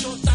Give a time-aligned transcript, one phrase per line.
[0.00, 0.31] Buenas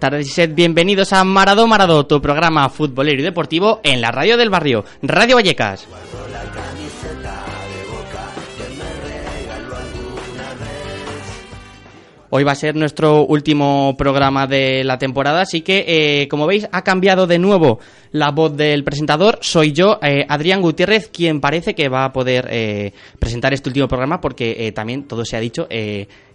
[0.00, 4.38] tardes y sed bienvenidos a Marado Marado, tu programa futbolero y deportivo en la radio
[4.38, 5.86] del barrio, Radio Vallecas.
[12.32, 16.68] Hoy va a ser nuestro último programa de la temporada, así que, eh, como veis,
[16.70, 17.80] ha cambiado de nuevo
[18.12, 19.40] la voz del presentador.
[19.42, 23.88] Soy yo, eh, Adrián Gutiérrez, quien parece que va a poder eh, presentar este último
[23.88, 25.66] programa, porque también todo se ha dicho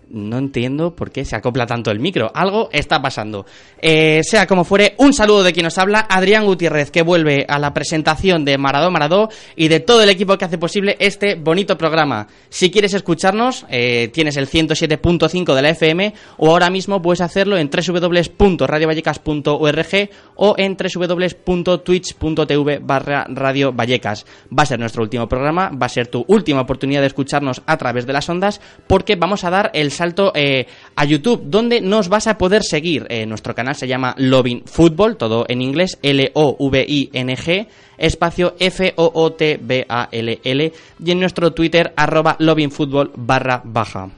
[0.10, 2.32] no entiendo por qué se acopla tanto el micro.
[2.34, 3.46] Algo está pasando.
[3.82, 7.60] Eh, sea como fuere, un saludo de quien nos habla, Adrián Gutiérrez, que vuelve a
[7.60, 11.78] la presentación de Maradó Maradó y de todo el equipo que hace posible este bonito
[11.78, 12.28] programa.
[12.50, 17.58] Si quieres escucharnos, eh, tienes el 107.5 de la FM o ahora mismo puedes hacerlo
[17.58, 23.26] en www.radiovallecas.org o en www.twitch.tv barra.
[23.28, 27.78] Va a ser nuestro último programa, va a ser tu última oportunidad de escucharnos a
[27.78, 32.10] través de las ondas porque vamos a dar el salto eh, a YouTube, donde nos
[32.10, 33.08] vas a poder seguir.
[33.10, 37.68] Eh, nuestro canal se llama Loving Football, todo en inglés, L-O-V-I-N-G,
[37.98, 40.74] espacio F-O-O-T-B-A-L-L,
[41.04, 44.10] y en nuestro Twitter, arroba Loving Football barra baja.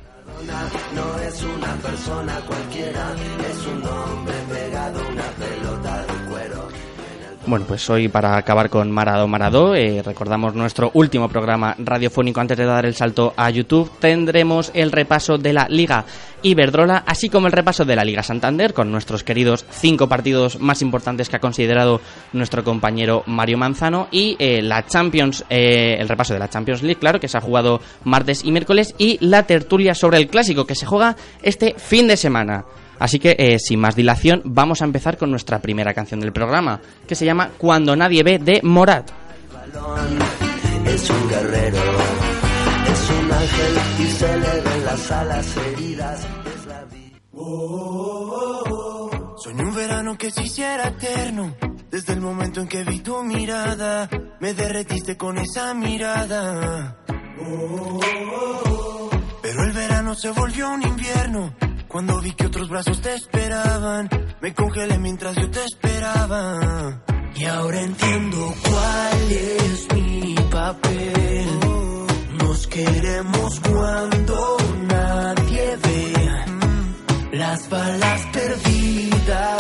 [7.48, 12.58] Bueno, pues hoy para acabar con Marado Marado, eh, recordamos nuestro último programa radiofónico antes
[12.58, 16.04] de dar el salto a YouTube, tendremos el repaso de la Liga
[16.42, 20.82] Iberdrola, así como el repaso de la Liga Santander con nuestros queridos cinco partidos más
[20.82, 22.02] importantes que ha considerado
[22.34, 27.00] nuestro compañero Mario Manzano y eh, la Champions, eh, el repaso de la Champions League,
[27.00, 30.76] claro, que se ha jugado martes y miércoles y la tertulia sobre el clásico que
[30.76, 32.66] se juega este fin de semana.
[33.00, 36.80] Así que, eh, sin más dilación, vamos a empezar con nuestra primera canción del programa,
[37.08, 39.10] que se llama Cuando nadie ve de Morat.
[40.86, 47.18] Es un guerrero, es un ángel y se le las alas heridas es la vida.
[49.38, 51.56] Soñé un verano que se hiciera eterno.
[51.92, 54.10] Desde el momento en que vi tu mirada,
[54.40, 56.98] me derretiste con esa mirada.
[59.42, 61.54] Pero el verano se volvió un invierno.
[61.88, 64.10] Cuando vi que otros brazos te esperaban,
[64.42, 67.02] me congelé mientras yo te esperaba.
[67.36, 71.60] Y ahora entiendo cuál es mi papel.
[72.40, 74.58] Nos queremos cuando
[74.88, 76.14] nadie ve
[77.38, 79.57] las balas perdidas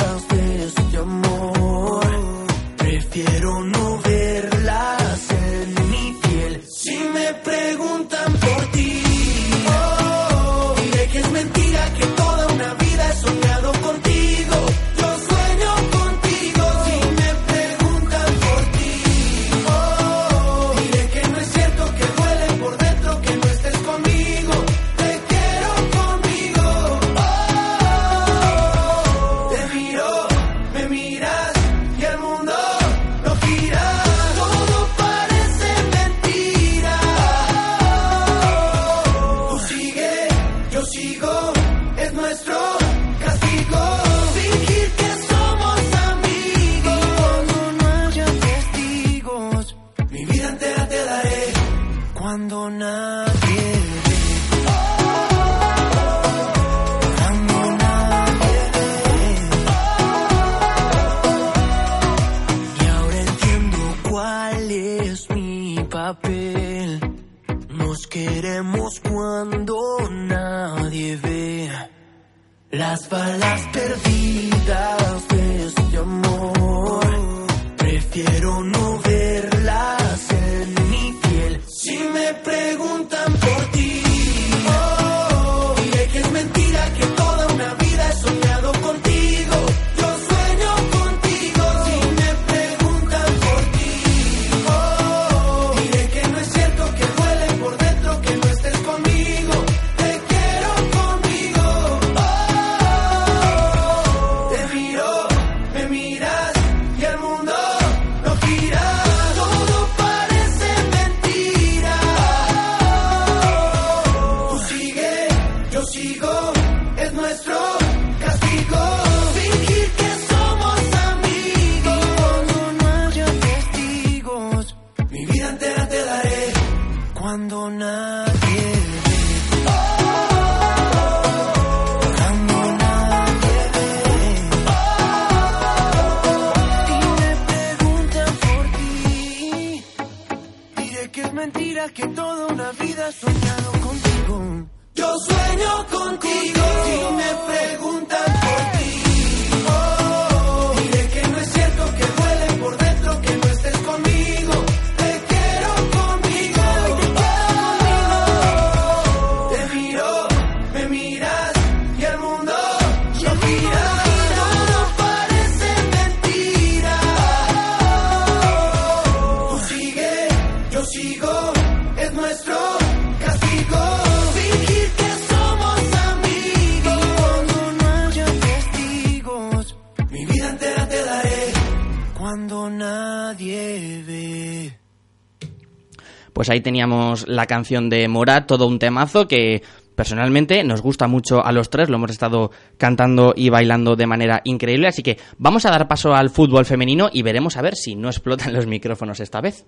[186.61, 189.61] teníamos la canción de Morat, todo un temazo que
[189.95, 194.41] personalmente nos gusta mucho a los tres, lo hemos estado cantando y bailando de manera
[194.43, 197.95] increíble, así que vamos a dar paso al fútbol femenino y veremos a ver si
[197.95, 199.65] no explotan los micrófonos esta vez.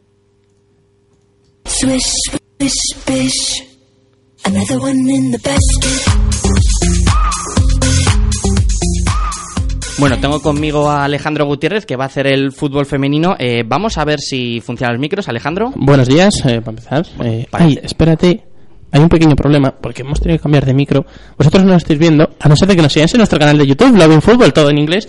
[10.00, 13.36] Bueno, tengo conmigo a Alejandro Gutiérrez que va a hacer el fútbol femenino.
[13.38, 15.74] Eh, vamos a ver si funcionan los micros, Alejandro.
[15.76, 17.06] Buenos días, eh, para empezar.
[17.22, 18.46] Eh, ay, espérate.
[18.92, 21.06] Hay un pequeño problema porque hemos tenido que cambiar de micro.
[21.38, 23.58] Vosotros no lo estáis viendo, a no ser de que nos sigáis en nuestro canal
[23.58, 25.08] de YouTube, Loving Football, todo en inglés.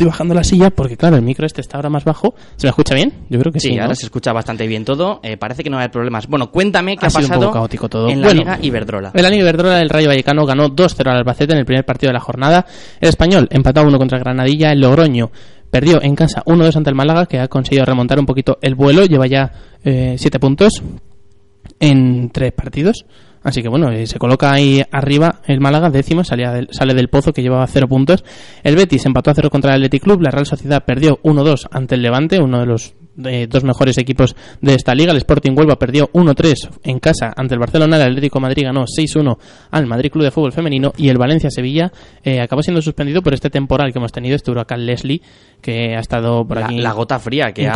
[0.00, 2.34] Estoy bajando la silla porque, claro, el micro este está ahora más bajo.
[2.56, 3.12] ¿Se me escucha bien?
[3.28, 3.68] Yo creo que sí.
[3.68, 3.82] Sí, ¿no?
[3.82, 5.20] ahora se escucha bastante bien todo.
[5.22, 6.26] Eh, parece que no va a haber problemas.
[6.26, 8.08] Bueno, cuéntame qué Ha ha, sido un pasado poco caótico todo.
[8.08, 9.10] en la Bueno, Liga Iberdrola.
[9.12, 12.08] En la Liga Iberdrola, el Rayo Vallecano ganó 2-0 al Albacete en el primer partido
[12.08, 12.64] de la jornada.
[12.98, 14.72] El Español empató a 1 contra el Granadilla.
[14.72, 15.30] El Logroño
[15.70, 19.04] perdió en casa 1-2 ante el Málaga, que ha conseguido remontar un poquito el vuelo.
[19.04, 19.52] Lleva ya
[19.84, 20.82] 7 puntos
[21.78, 23.04] en 3 partidos.
[23.42, 27.08] Así que bueno, eh, se coloca ahí arriba el Málaga, décimo, salía del- sale del
[27.08, 28.22] pozo que llevaba 0 puntos.
[28.62, 30.20] El Betis empató a 0 contra el Athletic Club.
[30.20, 32.94] La Real Sociedad perdió 1-2 ante el Levante, uno de los
[33.24, 35.12] eh, dos mejores equipos de esta liga.
[35.12, 37.96] El Sporting Huelva perdió 1-3 en casa ante el Barcelona.
[37.96, 39.36] El Atlético de Madrid ganó 6-1
[39.70, 40.92] al Madrid Club de Fútbol Femenino.
[40.96, 44.84] Y el Valencia-Sevilla eh, acabó siendo suspendido por este temporal que hemos tenido, este huracán
[44.86, 45.20] Leslie,
[45.60, 46.78] que ha estado por La, aquí.
[46.78, 47.74] la gota fría que ha,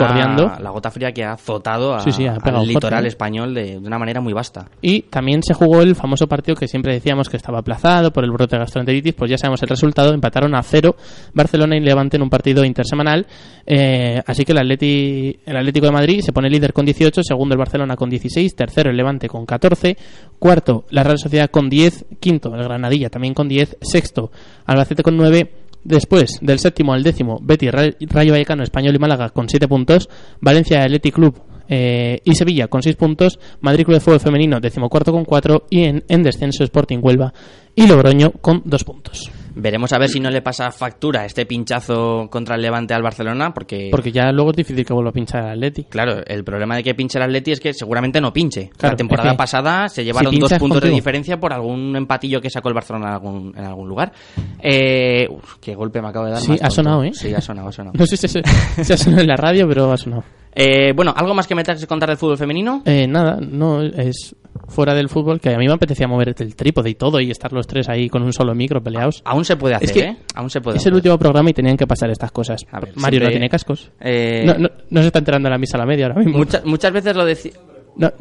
[0.61, 3.09] la gota fría que ha azotado a- Sí, sí, ha pegado al litoral ¿eh?
[3.09, 4.67] español de, de una manera muy vasta.
[4.81, 8.31] Y también se jugó el famoso partido que siempre decíamos que estaba aplazado por el
[8.31, 10.97] brote de gastroenteritis, pues ya sabemos el resultado, empataron a cero
[11.35, 13.27] Barcelona y Levante en un partido intersemanal,
[13.67, 17.55] eh, así que el, Atleti, el Atlético de Madrid se pone líder con 18, segundo
[17.55, 19.97] el Barcelona con 16, tercero el Levante con 14,
[20.39, 24.31] cuarto la Real Sociedad con 10, quinto el Granadilla también con 10, sexto
[24.67, 25.51] Albacete con 9,
[25.87, 30.09] Después, del séptimo al décimo, Betis, Ra- Rayo Vallecano, Español y Málaga con 7 puntos,
[30.41, 31.39] Valencia Athletic Club
[31.69, 35.85] eh, y Sevilla con 6 puntos, Madrid Club de Fútbol Femenino decimocuarto con 4 y
[35.85, 37.35] en, en descenso Sporting Huelva
[37.75, 39.31] y Logroño con 2 puntos.
[39.57, 43.53] Veremos a ver si no le pasa factura este pinchazo contra el Levante al Barcelona,
[43.55, 45.85] porque, Porque ya luego es difícil que vuelva a pinchar al Atleti.
[45.85, 48.71] claro, el problema de que pinche el Atleti es que seguramente no pinche.
[48.77, 51.95] Claro, la temporada es que pasada se llevaron si dos puntos de diferencia por algún
[51.97, 54.13] empatillo que sacó el Barcelona en algún, en algún lugar.
[54.61, 56.41] Eh, uf, qué golpe me acabo de dar.
[56.41, 57.13] Sí, ha sonado, ¿eh?
[57.13, 57.95] Sí, ha sonado, ha sonado.
[58.05, 58.43] No sé si se,
[58.83, 60.25] si ha sonado en la radio, pero ha sonado.
[60.55, 62.83] Eh, bueno, ¿algo más que me tengas que contar del fútbol femenino?
[62.85, 64.37] Eh, nada, no es
[64.69, 67.53] fuera del fútbol que a mí me apetecía mover el trípode y todo y estar
[67.53, 69.23] los tres ahí con un solo micro peleados.
[69.25, 70.17] Aún se puede hacer, Es que ¿eh?
[70.35, 70.95] Aún se puede Es el hacer.
[70.95, 72.65] último programa y tenían que pasar estas cosas.
[72.71, 73.91] A ver, Mario no siempre- tiene cascos.
[74.01, 76.39] Eh, No, no, no se está enterando la misa a la media ahora mismo.
[76.39, 77.53] muchas, muchas veces lo decía...
[77.97, 78.13] No,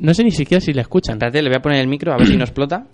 [0.00, 1.14] no sé ni siquiera si le escuchan.
[1.14, 2.86] Espérate, le voy a poner el micro a ver si no explota.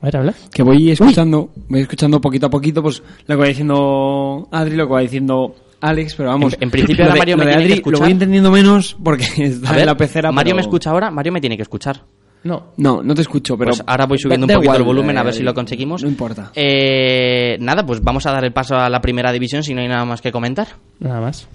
[0.00, 0.34] A ver, habla.
[0.52, 4.86] Que voy escuchando, voy escuchando poquito a poquito, pues lo que va diciendo Adri, lo
[4.88, 6.54] que va diciendo Alex, pero vamos.
[6.54, 7.98] En- en principio ahora Mario lo me de tiene que Adri escuchar.
[8.00, 10.32] Lo voy entendiendo menos porque está A ver, en la pecera.
[10.32, 12.02] Mario pero- me escucha ahora, Mario me tiene que escuchar.
[12.42, 12.68] No.
[12.76, 13.70] No, no te escucho, pero.
[13.70, 16.02] Pues ahora voy subiendo un poquito igual, el volumen a ver eh, si lo conseguimos.
[16.02, 16.52] No importa.
[16.54, 19.88] Eh, nada, pues vamos a dar el paso a la primera división si no hay
[19.88, 20.68] nada más que comentar.
[20.98, 21.48] Nada más.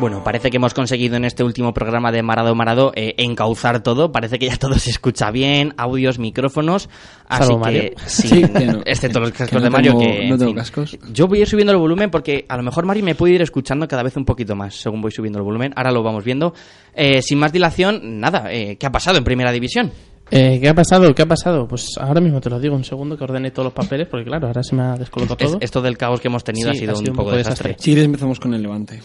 [0.00, 4.10] Bueno, parece que hemos conseguido en este último programa de Marado Marado eh, encauzar todo.
[4.10, 6.88] Parece que ya todo se escucha bien, audios, micrófonos.
[7.28, 7.90] Así Salvo que, Mario.
[8.06, 8.80] sí, Sí, que no.
[8.86, 9.92] excepto los Que cascos no de Mario.
[9.92, 10.54] tengo- que, no en tengo fin.
[10.56, 10.98] cascos.
[11.12, 13.42] Yo voy a ir subiendo el volumen porque a lo mejor Mario me puede ir
[13.42, 15.72] escuchando cada vez un poquito más según voy subiendo el volumen.
[15.76, 16.54] Ahora lo vamos viendo.
[16.94, 19.92] Eh, sin más dilación, nada, eh, ¿qué ha pasado en Primera División?
[20.30, 21.12] Eh, ¿Qué ha pasado?
[21.14, 21.66] ¿Qué ha pasado?
[21.68, 24.46] Pues ahora mismo te lo digo, un segundo que ordene todos los papeles, porque claro,
[24.46, 25.58] ahora se me ha descolocado Es- todo.
[25.60, 27.74] esto del caos que hemos tenido Sí, ha sido, un, poco desastre.
[27.78, 29.00] Si quieres, empezamos con el Levante.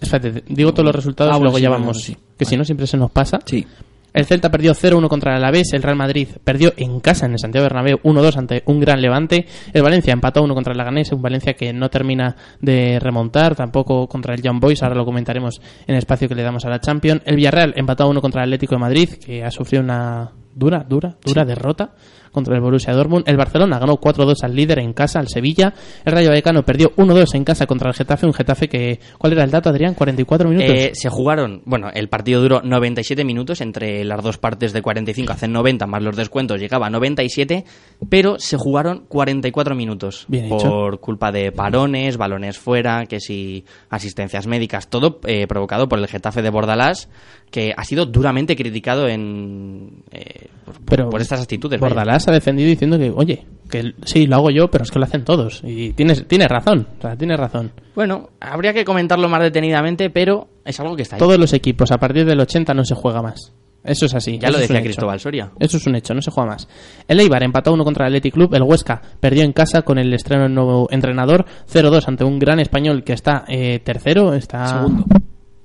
[0.00, 2.00] Espérate, digo todos los resultados Ah, y luego sí, ya vamos.
[2.02, 2.16] sí.
[2.38, 3.38] Que si no, siempre se nos pasa.
[3.44, 3.66] Sí.
[4.12, 7.38] El Celta perdió 0-1 contra el Alavés, el Real Madrid perdió en casa en el
[7.38, 11.22] Santiago Bernabéu 1-2 ante un gran Levante, el Valencia empató 1 contra el Laganés, un
[11.22, 15.94] Valencia que no termina de remontar, tampoco contra el Young Boys, ahora lo comentaremos en
[15.94, 17.22] el espacio que le damos a la Champions.
[17.24, 21.14] El Villarreal empató 1 contra el Atlético de Madrid, que ha sufrido una dura, dura,
[21.24, 21.92] dura derrota
[22.30, 23.24] contra el Borussia Dortmund.
[23.26, 25.72] El Barcelona ganó 4-2 al líder en casa, al Sevilla.
[26.04, 29.44] El Rayo Vallecano perdió 1-2 en casa contra el Getafe, un Getafe que ¿cuál era
[29.44, 29.94] el dato, Adrián?
[29.94, 30.70] 44 minutos.
[30.70, 35.32] Eh, se jugaron, bueno, el partido duró 97 minutos entre las dos partes de 45,
[35.32, 37.64] hacen 90 más los descuentos, llegaba a 97,
[38.08, 40.68] pero se jugaron 44 minutos Bien hecho.
[40.68, 46.06] por culpa de parones, balones fuera, que si asistencias médicas, todo eh, provocado por el
[46.06, 47.08] Getafe de Bordalás,
[47.50, 51.80] que ha sido duramente criticado en eh, por, Pero por estas actitudes.
[51.80, 51.94] vaya.
[51.94, 55.04] Bordalás ha defendido diciendo que, oye, que sí, lo hago yo, pero es que lo
[55.04, 55.62] hacen todos.
[55.64, 57.72] Y tienes, tienes razón, o sea, tienes razón.
[57.94, 61.20] Bueno, habría que comentarlo más detenidamente, pero es algo que está ahí.
[61.20, 63.52] Todos los equipos, a partir del 80 no se juega más.
[63.82, 64.38] Eso es así.
[64.38, 64.84] ya eso lo decía hecho.
[64.84, 65.52] Cristóbal Soria.
[65.58, 66.68] Eso es un hecho, no se juega más.
[67.08, 68.54] El Eibar empató uno contra el Athletic Club.
[68.54, 71.46] El Huesca perdió en casa con el estreno del nuevo entrenador.
[71.72, 74.34] 0-2 ante un gran español que está eh, tercero.
[74.34, 74.66] Está...
[74.66, 75.04] Segundo.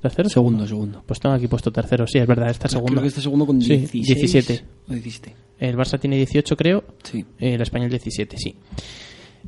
[0.06, 0.30] ¿Tercero?
[0.30, 1.02] Segundo, segundo.
[1.04, 2.92] Pues tengo aquí puesto tercero, sí, es verdad, está segundo.
[2.92, 4.06] Creo que está segundo con Sí, 16.
[4.22, 4.66] 17.
[4.88, 5.36] o 17.
[5.60, 6.84] El Barça tiene 18, creo.
[7.02, 7.26] Sí.
[7.40, 8.56] El español 17, sí.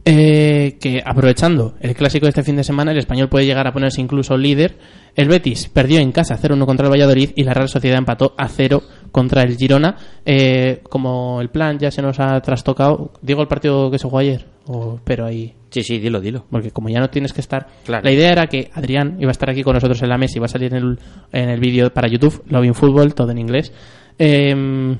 [0.03, 3.71] Eh, que aprovechando el clásico de este fin de semana, el español puede llegar a
[3.73, 4.77] ponerse incluso líder.
[5.15, 8.47] El Betis perdió en casa 0-1 contra el Valladolid y la Real Sociedad empató a
[8.47, 8.81] 0
[9.17, 9.95] contra el Girona.
[10.23, 14.19] Eh, como el plan ya se nos ha trastocado, digo el partido que se jugó
[14.19, 16.45] ayer, o pero ahí Sí, sí, dilo, dilo.
[16.51, 17.65] porque como ya no tienes que estar.
[17.83, 18.03] Claro.
[18.03, 20.39] La idea era que Adrián iba a estar aquí con nosotros en la mesa y
[20.39, 20.99] va a salir en el,
[21.31, 23.73] en el vídeo para YouTube, Loving Football, todo en inglés.
[24.19, 24.95] Em,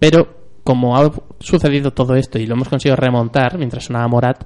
[0.00, 4.44] pero como ha sucedido todo esto y lo hemos conseguido remontar mientras sonaba Morat,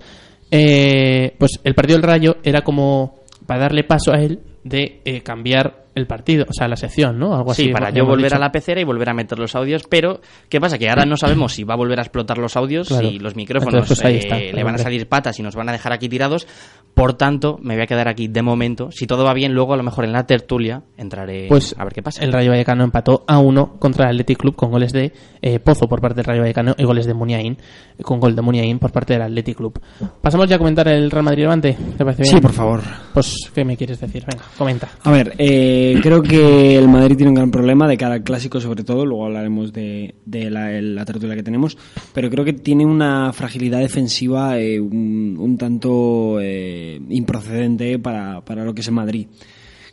[0.50, 5.22] eh, pues el partido del Rayo era como para darle paso a él de eh,
[5.22, 7.34] cambiar el partido, o sea, la sección, ¿no?
[7.34, 7.64] Algo así.
[7.64, 8.36] Sí, para yo volver dicho.
[8.36, 10.78] a la pecera y volver a meter los audios, pero ¿qué pasa?
[10.78, 13.08] Que ahora no sabemos si va a volver a explotar los audios, Claro.
[13.08, 15.42] si los micrófonos Entonces, pues ahí eh, está, le claro, van a salir patas y
[15.42, 16.46] nos van a dejar aquí tirados.
[16.94, 18.90] Por tanto, me voy a quedar aquí de momento.
[18.92, 21.92] Si todo va bien, luego a lo mejor en la tertulia entraré Pues a ver
[21.92, 22.22] qué pasa.
[22.22, 25.88] el Rayo Vallecano empató a uno contra el Athletic Club con goles de eh, Pozo
[25.88, 27.56] por parte del Rayo Vallecano y goles de Muniain,
[28.02, 29.80] con gol de Muniain por parte del Athletic Club.
[30.22, 31.76] Pasamos ya a comentar el Real Madrid Levante.
[31.98, 32.36] ¿Te parece bien?
[32.36, 32.80] Sí, por favor.
[33.12, 34.24] Pues, ¿qué me quieres decir?
[34.30, 34.88] Venga, comenta.
[35.02, 38.60] A ver, eh, creo que el Madrid tiene un gran problema de cara al clásico,
[38.60, 39.06] sobre todo.
[39.06, 41.76] Luego hablaremos de, la, la tertulia que tenemos.
[42.12, 48.74] Pero creo que tiene una fragilidad defensiva eh, un, tanto eh, improcedente para, para lo
[48.74, 49.26] que es el Madrid.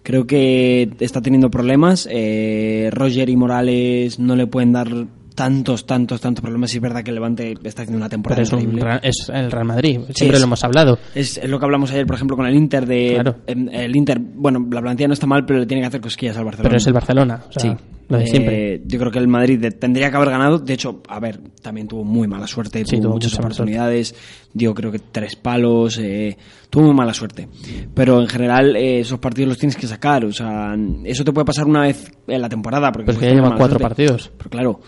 [0.04, 2.08] Creo que está teniendo problemas.
[2.12, 5.08] eh, Roger y Morales no le pueden dar
[5.42, 6.72] tantos, tantos, tantos problemas.
[6.74, 9.00] Y es verdad que el Levante está haciendo una temporada Pero es, increíble.
[9.02, 11.00] Es el Real Madrid, siempre es- lo hemos hablado.
[11.16, 13.38] Es, es lo que hablamos ayer, por ejemplo, con el Inter de Claro.
[13.48, 16.38] em, el Inter, bueno, la plantilla no está mal, pero le tiene que hacer cosquillas
[16.38, 16.70] al Barcelona.
[16.70, 17.84] Pero es el Barcelona, o sea, Sí.
[18.08, 18.82] lo de Eh, siempre.
[18.86, 20.60] Yo creo que el Madrid de- tendría que haber ganado.
[20.60, 22.80] De hecho, a ver, también tuvo muy mala suerte.
[22.86, 24.14] Sí, tuvo, tuvo muchas oportunidades.
[24.54, 25.98] Dio, creo que tres palos.
[25.98, 26.38] eh,
[26.70, 27.48] tuvo muy mala suerte.
[27.94, 30.24] Pero en general, eh, esos partidos los tienes que sacar.
[30.26, 32.92] O sea, eso te puede pasar una vez en la temporada.
[32.92, 33.84] Porque Pues que ya llevan cuatro suerte.
[33.84, 34.32] partidos.
[34.38, 34.80] Pero claro,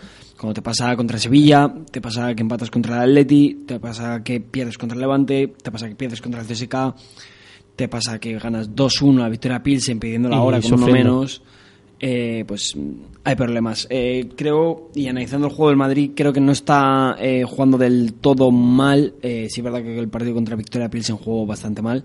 [0.44, 4.22] cuando te pasa contra el Sevilla, te pasa que empatas contra el Atleti, te pasa
[4.22, 6.74] que pierdes contra el Levante, te pasa que pierdes contra el CSK,
[7.76, 11.42] te pasa que ganas 2-1 a Victoria Pilsen pidiendo la Y hora con uno menos.
[11.98, 12.74] eh, pues
[13.24, 13.86] hay problemas.
[13.88, 18.12] Eh, creo, y analizando el juego del Madrid, creo que no está eh, jugando del
[18.12, 19.14] todo mal.
[19.22, 22.04] Eh, sí es verdad que el partido contra Victoria Pilsen jugó bastante mal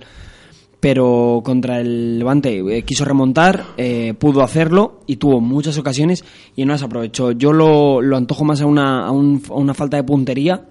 [0.80, 6.24] pero contra el Levante eh, quiso remontar, eh, pudo hacerlo y tuvo muchas ocasiones
[6.56, 7.32] y no las aprovechó.
[7.34, 10.66] Yo lo, lo antojo más a una, a, un- a una falta de puntería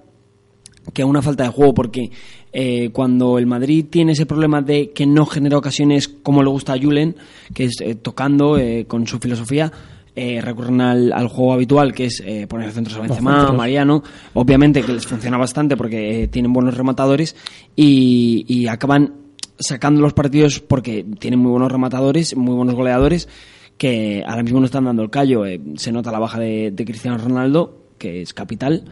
[0.94, 2.10] que a una falta de juego, porque
[2.50, 6.72] eh, cuando el Madrid tiene ese problema de que no genera ocasiones como le gusta
[6.72, 7.14] a Julen,
[7.52, 9.70] que es eh, tocando eh, con su filosofía,
[10.16, 13.52] eh, recurren al, al juego habitual, que es eh, poner centros a Benzema.
[13.52, 17.36] Mariano, obviamente que les funciona bastante porque eh, tienen buenos rematadores
[17.76, 19.12] y, y acaban
[19.58, 23.28] sacando los partidos porque tienen muy buenos rematadores, muy buenos goleadores,
[23.76, 25.46] que ahora mismo no están dando el callo.
[25.46, 28.84] Eh, se nota la baja de, de Cristiano Ronaldo, que es capital.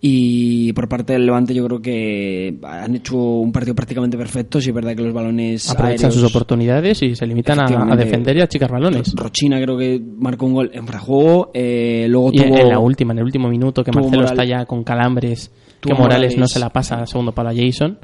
[0.00, 4.60] Y por parte del Levante yo creo que han hecho un partido prácticamente perfecto.
[4.60, 8.36] Si es verdad que los balones Aprovechan aéreos- sus oportunidades y se limitan a, defender
[8.36, 9.12] y a achicar balones.
[9.16, 11.50] Rochina creo que marcó un gol en juego.
[11.52, 14.44] Eh, luego Y tuvo en la última, en el último minuto, que Marcelo Moral- está
[14.44, 15.50] ya con calambres,
[15.80, 17.98] que Morales, no se la pasa segundo palo a Jason.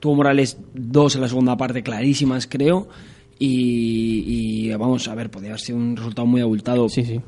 [0.00, 2.88] Tuvo Morales dos en la segunda parte clarísimas, creo.
[3.40, 4.24] Y,
[4.66, 6.88] y, vamos a ver, podría haber sido un resultado muy abultado.
[6.88, 7.20] Sí, sí.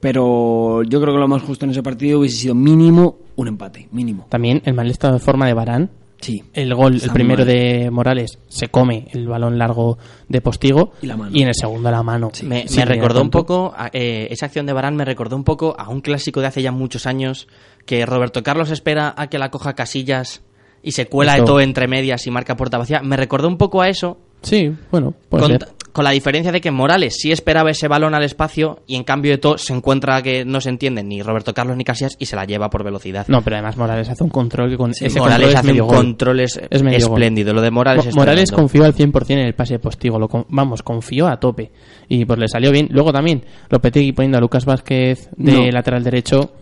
[0.00, 3.88] Pero yo creo que lo más justo en ese partido hubiese sido mínimo un empate,
[3.90, 4.26] mínimo.
[4.28, 5.90] También el mal estado de forma de Barán.
[6.20, 6.42] Sí.
[6.54, 7.48] El gol, el primero mal.
[7.48, 10.92] de Morales, se come el balón largo de Postigo.
[11.02, 11.32] Y la mano.
[11.34, 12.30] en el segundo la mano.
[12.44, 15.44] Me, Sí, me recordó un poco, a- eh, esa acción de Barán me recordó un
[15.44, 17.48] poco a un clásico de hace ya muchos años,
[17.84, 20.42] que Roberto Carlos espera a que la coja Casillas
[20.86, 23.00] y se cuela Esto- de todo entre medias y marca puerta vacía.
[23.02, 25.68] Me recordó un poco a eso, Sí, bueno, puede con, ser.
[25.90, 29.32] con la diferencia de que Morales sí esperaba ese balón al espacio y en cambio
[29.32, 32.36] de todo se encuentra que no se entienden ni Roberto Carlos ni Casillas y se
[32.36, 33.26] la lleva por velocidad.
[33.26, 35.82] No, pero además Morales hace un control que con ese Morales control es hace medio
[35.84, 35.96] un gol.
[35.96, 36.92] control es- Es gol.
[36.94, 37.52] espléndido.
[37.52, 40.28] Lo de Morales Mo- es Morales confió al 100% en el pase de Postigo, lo
[40.28, 41.72] con- vamos, confió a tope
[42.08, 42.86] y pues le salió bien.
[42.92, 45.70] Luego también Lopetegui poniendo a Lucas Vázquez de No.
[45.72, 46.52] lateral derecho.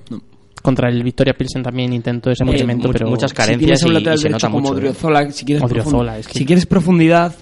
[0.65, 3.93] Contra el Victoria Pilsen también intentó ese movimiento, much- pero muchas Si carencias a un
[3.93, 4.73] y- lateral y se nota como mucho.
[4.73, 7.35] Odriozola, si quieres, Odriozola, profund- es que- si quieres profundidad,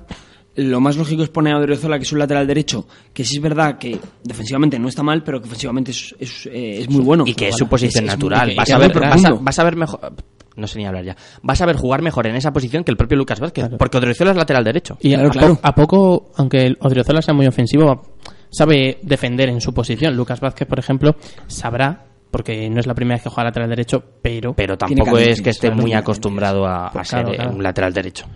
[0.56, 3.42] lo más lógico es poner a Odriozola, que es un lateral derecho, que sí es
[3.42, 7.22] verdad que defensivamente no está mal, pero que ofensivamente es, es, eh, es muy bueno.
[7.24, 8.54] y que es su posición es- es muy- natural.
[8.56, 9.38] vas, a ver, vas, a, profundo.
[9.40, 10.12] vas a ver mejor.
[10.56, 11.16] No sé ni hablar ya.
[11.42, 13.62] Vas a ver jugar mejor en esa posición que el propio Lucas Vázquez.
[13.64, 13.78] Claro.
[13.78, 14.98] Porque Odriozola es lateral derecho.
[15.00, 15.58] Y Claro, a, claro.
[15.62, 18.02] a poco, aunque Odriozola sea muy ofensivo,
[18.50, 20.14] sabe defender en su posición.
[20.14, 24.02] Lucas Vázquez, por ejemplo, sabrá, porque no es la primera vez que juega lateral derecho,
[24.20, 24.54] pero...
[24.54, 27.52] Pero tampoco es que esté muy acostumbrado a, a Pues ser claro, eh, claro.
[27.56, 28.26] un lateral derecho.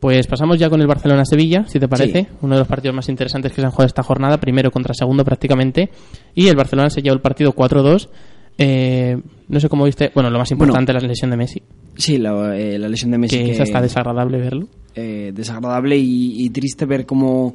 [0.00, 2.22] Pues pasamos ya con el Barcelona-Sevilla, si te parece.
[2.22, 2.28] Sí.
[2.40, 5.24] Uno de los partidos más interesantes que se han jugado esta jornada, primero contra segundo
[5.24, 5.90] prácticamente.
[6.34, 8.08] Y el Barcelona se llevó el partido 4-2.
[8.58, 9.16] Eh,
[9.48, 10.10] no sé cómo viste.
[10.12, 11.62] Bueno, lo más importante, la lesión de Messi.
[11.96, 13.38] Sí, la, eh, la lesión de Messi.
[13.38, 14.66] que que- es hasta desagradable verlo.
[14.96, 17.54] eh, desagradable y, y triste ver cómo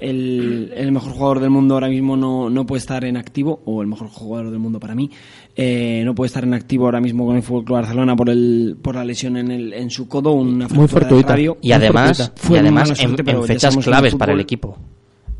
[0.00, 3.82] el, el mejor jugador del mundo ahora mismo no, no puede estar en activo, o
[3.82, 5.10] el mejor jugador del mundo para mí,
[5.56, 8.76] eh, no puede estar en activo ahora mismo con el Fútbol Club Barcelona por el
[8.82, 11.28] por la lesión en, el, en su codo, una Muy de fortuita.
[11.30, 11.56] radio.
[11.62, 12.42] Y además, fortuita.
[12.46, 14.76] Fue y además en, suerte, pero en fechas en claves el para el equipo.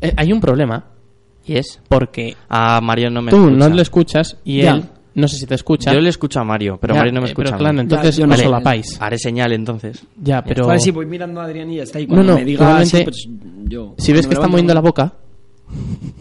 [0.01, 0.85] Eh, hay un problema,
[1.45, 1.79] Y es.
[1.87, 3.55] porque A Mario no me tú escucha.
[3.69, 4.75] no le escuchas y Ya.
[4.75, 4.83] él,
[5.17, 5.91] no sé si te escucha.
[5.93, 7.45] Yo le escucho a Mario, pero Ya, Mario no me eh, escucha.
[7.51, 7.63] Pero a mí.
[7.63, 8.43] claro, entonces Ya, yo no sé.
[8.43, 9.01] solapáis.
[9.01, 10.05] Haré señal entonces.
[10.21, 11.99] Ya, pero Vale, sí, voy mirando a Adrián y ya está.
[11.99, 13.27] Y cuando No, no, me diga así, pues
[13.65, 13.93] yo...
[13.97, 15.13] si ves que está moviendo la boca,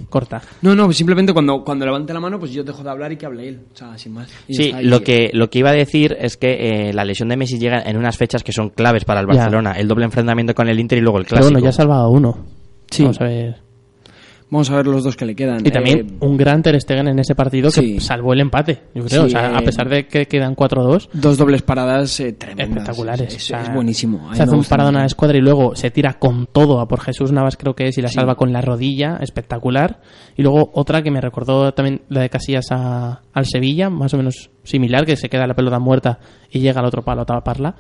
[0.09, 0.43] Corta.
[0.63, 3.27] No, no, simplemente cuando, cuando levante la mano, pues yo dejo de hablar y que
[3.27, 3.61] hable él.
[3.73, 4.29] O sea, sin más.
[4.49, 7.37] Y Sí, lo que, lo que iba a decir es que eh, la lesión de
[7.37, 9.35] Messi llega en unas fechas que son claves para el Ya.
[9.43, 9.73] Barcelona.
[9.73, 11.53] El doble enfrentamiento con el Inter y luego el Pero clásico.
[11.53, 12.39] bueno, ya ha salvado a uno.
[12.91, 13.03] Sí.
[13.03, 13.57] Vamos a ver.
[14.49, 15.67] Vamos a ver los dos que le quedan.
[15.67, 18.01] Y también Eh, un gran Ter Stegen en ese partido que sí.
[18.01, 19.23] salvó el empate, yo creo.
[19.23, 22.69] Sí, o sea, a pesar de que quedan 4-2, dos dobles paradas eh, tremendas.
[22.69, 23.35] espectaculares.
[23.35, 24.33] Es, O sea, es buenísimo.
[24.35, 27.01] Se hace un paradón a la escuadra y luego se tira con todo a por
[27.01, 28.15] Jesús Navas, creo que es, y la Sí.
[28.15, 30.01] salva con la rodilla, espectacular.
[30.37, 34.17] Y luego otra que me recordó también la de Casillas a- al Sevilla, más o
[34.17, 36.21] menos similar, que se queda la pelota muerta
[36.53, 37.75] y llega al otro palo a taparla.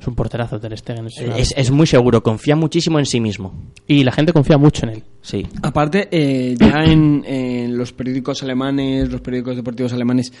[0.00, 1.06] Es un porterazo Ter Stegen.
[1.08, 3.52] es una Es, es muy seguro, confía muchísimo en sí mismo.
[3.86, 5.02] Y la gente confía mucho en él.
[5.20, 5.46] Sí.
[5.62, 10.32] Aparte, eh, ya en, en los periódicos alemanes, los periódicos deportivos alemanes,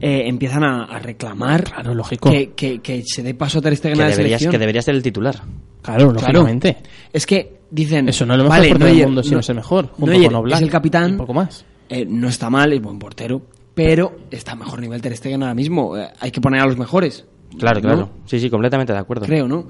[0.00, 2.30] eh, empiezan a, a reclamar Claro, lógico.
[2.30, 4.50] que, que, que se dé paso a Ter Stegen Que a la deberías, selección.
[4.52, 5.34] que deberías ser el titular.
[5.82, 6.12] Claro, Claro.
[6.12, 6.78] lógicamente.
[7.12, 8.08] Es que dicen...
[8.08, 9.86] Eso no es lo mejor vale, portero del Neuer- mundo, sino no- es el mejor.
[9.88, 10.56] Junto Neuer con Oblak.
[10.56, 11.14] es el capitán.
[11.14, 11.64] Y poco más.
[11.90, 13.42] Eh, no está mal, es buen portero,
[13.74, 15.94] pero está a mejor nivel Ter Stegen ahora mismo.
[15.98, 17.26] Eh, hay que poner a los mejores.
[17.58, 17.82] Claro, ¿no?
[17.82, 18.10] claro.
[18.26, 19.26] Sí, sí, completamente de acuerdo.
[19.26, 19.66] Creo, ¿no?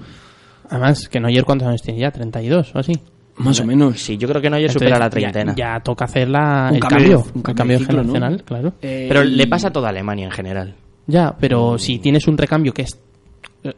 [0.71, 2.93] Además, que Neuer cuántos años tiene ya, 32 o así.
[3.37, 3.99] Más o menos.
[4.01, 5.55] Sí, yo creo que no ya Entonces, supera la ya- treintena.
[5.57, 8.03] Ya, toca hacer la, Un el cambio un el cambio ciclo, ¿no?
[8.13, 8.73] generacional, claro.
[8.81, 10.75] Eh, Pero le pasa a toda Alemania en general.
[11.07, 12.99] Ya, pero si tienes un recambio que es...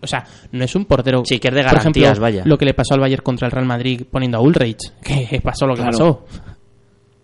[0.03, 1.23] O sea, no es un portero...
[1.25, 2.43] Sí, que es de Por ejemplo, garantías, vaya.
[2.45, 5.67] lo que le pasó al Bayern contra el Real Madrid poniendo a Ulreich, que pasó
[5.67, 5.93] lo que Claro.
[5.99, 6.27] pasó.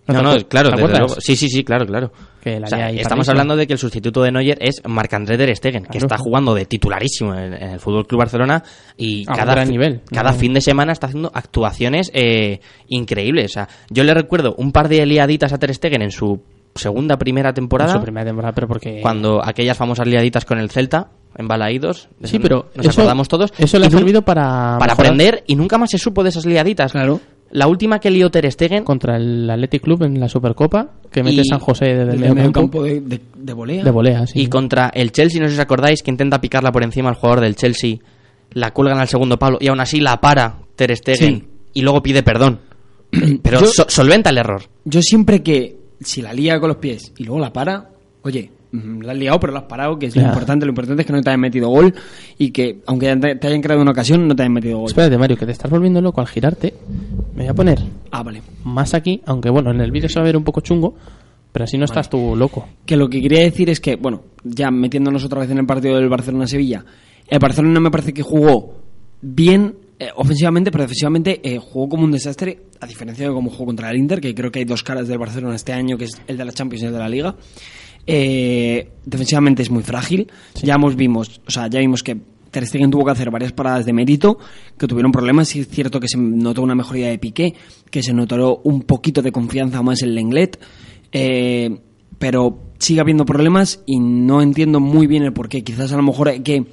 [0.06, 0.70] No, no, claro.
[1.20, 2.12] Sí, sí, sí, claro, claro.
[2.42, 4.82] Que la O sea, lía ahí estamos hablando de que el sustituto de Neuer es
[4.84, 8.64] Marc-André Ter Stegen, que está jugando de titularísimo en, el Fútbol Club Barcelona
[8.96, 10.00] y A cada, nivel.
[10.12, 10.36] cada No.
[10.38, 13.52] fin de semana está haciendo actuaciones eh, increíbles.
[13.52, 16.42] O sea, yo le recuerdo un par de liaditas a Ter Stegen en su
[16.74, 19.00] segunda, primera temporada, En su primera temporada, pero porque...
[19.02, 22.08] cuando aquellas famosas liaditas con el Celta, en Balaídos.
[22.24, 23.52] Sí, pero nos eso- acordamos todos.
[23.56, 24.76] Eso le ha servido para...
[24.78, 26.92] para mejorar aprender y nunca más se supo de esas liaditas.
[26.92, 27.20] Claro.
[27.52, 31.42] La última que lió Ter Stegen Contra el Athletic Club en la Supercopa, que mete
[31.42, 32.60] Y- San José desde el medio el medio campo.
[32.80, 33.84] campo de, de, de volea.
[33.84, 34.40] De volea, sí.
[34.40, 37.14] Y contra el Chelsea, no sé si os acordáis, que intenta picarla por encima al
[37.16, 37.96] jugador del Chelsea,
[38.52, 41.48] la cuelgan al segundo palo y aún así la para Ter Stegen Sí.
[41.74, 42.60] y luego pide perdón.
[43.42, 44.62] Pero Yo- so- solventa el error.
[44.86, 47.90] Yo siempre que, si la lía con los pies y luego la para,
[48.22, 50.64] oye, la has liado, pero la has parado, que es lo importante.
[50.66, 51.94] Lo importante es que no te hayan metido gol
[52.38, 54.88] y que, aunque te hayan creado una ocasión, no te hayan metido gol.
[54.88, 56.74] Espérate, Mario, que te estás volviendo loco al girarte.
[57.34, 57.78] Me voy a poner
[58.10, 58.42] Ah, vale.
[58.64, 60.94] más aquí, aunque bueno, en el vídeo se va a ver un poco chungo,
[61.52, 62.66] pero así no estás tú loco.
[62.86, 65.96] Que lo que quería decir es que, bueno, ya metiéndonos otra vez en el partido
[65.96, 66.84] del Barcelona-Sevilla,
[67.28, 68.74] el Barcelona me parece que jugó
[69.20, 73.66] bien eh, ofensivamente, pero defensivamente eh, jugó como un desastre, a diferencia de cómo jugó
[73.66, 76.20] contra el Inter, que creo que hay dos caras del Barcelona este año, que es
[76.26, 77.36] el de la Champions y el de la Liga.
[78.06, 80.30] Eh, defensivamente es muy frágil.
[80.62, 82.16] Ya hemos vimos, o sea, ya vimos que
[82.50, 84.38] Ter Stegen tuvo que hacer varias paradas de mérito,
[84.78, 85.54] que tuvieron problemas.
[85.56, 87.54] Y es cierto que se notó una mejoría de Piqué,
[87.90, 90.60] que se notó un poquito de confianza más en Lenglet.
[91.12, 91.78] Eh,
[92.18, 95.64] pero sigue habiendo problemas y no entiendo muy bien el porqué.
[95.64, 96.64] Quizás a lo mejor hay que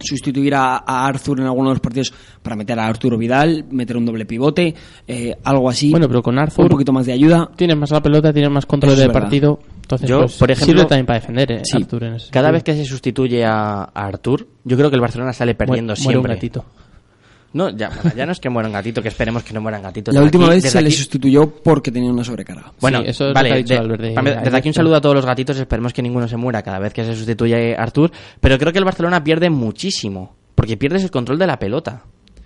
[0.00, 3.96] sustituir a, a Arthur en alguno de los partidos para meter a Arturo Vidal, meter
[3.96, 4.74] un doble pivote,
[5.06, 5.90] eh, algo así.
[5.90, 7.50] Bueno, pero con Arthur un poquito más de ayuda.
[7.56, 9.20] tienes más la pelota, tienes más control es del verdad.
[9.22, 9.58] partido.
[9.82, 11.76] Entonces, Yo, pues, por ejemplo- sirve también para defender, eh, Sí.
[11.78, 12.52] Arthur en ese Cada sentido.
[12.52, 16.18] vez que se sustituye a, a Artur, yo creo que el Barcelona sale perdiendo muere
[16.18, 16.32] un siempre.
[17.52, 19.82] No, ya, bueno, ya no es que muera un gatito, que esperemos que no mueran
[19.82, 20.12] gatitos.
[20.14, 22.72] La Desde última aquí- vez se le aquí- sustituyó porque tenía una sobrecarga.
[22.80, 24.96] Bueno, Sí, eso es lo que ha dicho de- Albert de- desde aquí un saludo
[24.96, 27.82] a todos los gatitos, esperemos que ninguno se muera cada vez que se sustituye a
[27.82, 32.02] Artur, pero creo que el Barcelona pierde muchísimo, porque pierdes el control de la pelota,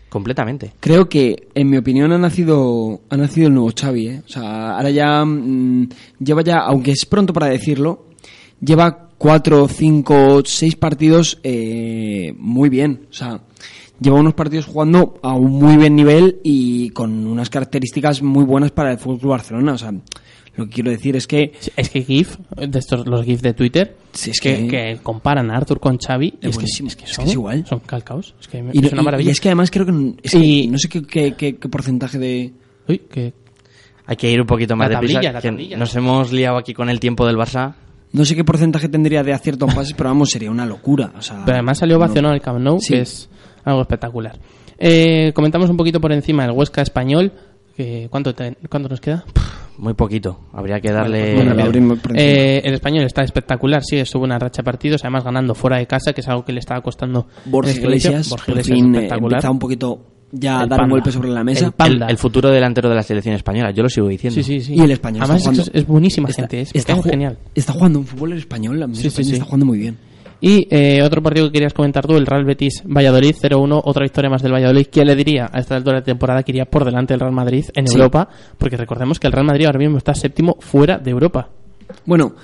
[0.08, 0.72] completamente.
[0.78, 4.06] Creo que, en mi opinión, ha nacido, ha nacido el nuevo Xavi.
[4.08, 4.22] ¿eh?
[4.24, 5.88] O sea, ahora ya mm,
[6.20, 8.06] lleva ya, aunque es pronto para decirlo,
[8.60, 13.06] lleva cuatro, cinco, seis partidos eh, muy bien.
[13.10, 13.40] O sea,
[14.02, 18.70] lleva unos partidos jugando a un muy buen nivel y con unas características muy buenas
[18.72, 19.72] para el Fútbol Barcelona.
[19.74, 19.92] O sea,
[20.56, 23.96] lo que quiero decir es que Es que GIF, de estos, los GIF de Twitter,
[24.12, 26.86] Sí, es que, que- que comparan a Arthur con Xavi, y Es que, es que
[26.86, 27.64] es que son, es igual.
[27.66, 28.34] son calcaos.
[28.40, 29.28] Es que y, es una maravilla.
[29.28, 31.68] y es que además creo que, es que Y- no sé qué, qué- qué- qué
[31.68, 32.52] porcentaje de
[32.88, 33.32] Uy, que
[34.04, 35.76] Hay que ir un poquito más La deprisa, tablilla, la tablilla.
[35.78, 37.74] nos hemos liado aquí con el tiempo del Barça.
[38.12, 41.12] no sé qué porcentaje tendría de acierto en pases, pero vamos, sería una locura.
[41.16, 42.92] O sea, Pero además salió no- ovacionado el Camp Nou, Sí.
[42.92, 43.30] que es
[43.64, 44.38] algo espectacular.
[44.78, 47.32] Eh, comentamos un poquito por encima el Huesca español.
[47.76, 49.24] Que, ¿cuánto, te- ¿Cuánto nos queda?
[49.78, 51.34] Muy poquito, habría que darle...
[51.36, 52.30] Bueno, abrimos por encima.
[52.30, 55.86] Eh, el español está espectacular, sí, estuvo una racha de partidos, además ganando fuera de
[55.86, 57.26] casa, que es algo que le estaba costando.
[57.46, 57.86] Borja en este.
[57.86, 59.32] Iglesias, por Iglesias fin, eh, espectacular.
[59.38, 61.64] empieza un poquito ya a El dar un golpe sobre la mesa.
[61.66, 62.04] El panda.
[62.06, 64.34] el, el futuro delantero de la selección española, yo lo sigo diciendo.
[64.34, 64.74] Sí, sí, sí.
[64.74, 67.38] Y el español Además está es, jugando- es buenísima Está- gente, es, está, genial.
[67.54, 69.32] está jugando un fútbol español, a mí me Sí, sí.
[69.32, 69.96] está jugando muy bien.
[70.44, 74.28] Y eh, otro partido que querías comentar tú, el Real Betis Valladolid 0-1, otra victoria
[74.28, 74.88] más del Valladolid.
[74.90, 77.64] ¿Quién le diría a esta altura de temporada que iría por delante del Real Madrid
[77.76, 77.96] en Sí.
[77.96, 78.28] Europa?
[78.58, 81.48] Porque recordemos que el Real Madrid ahora mismo está séptimo fuera de Europa.
[82.04, 82.34] Bueno,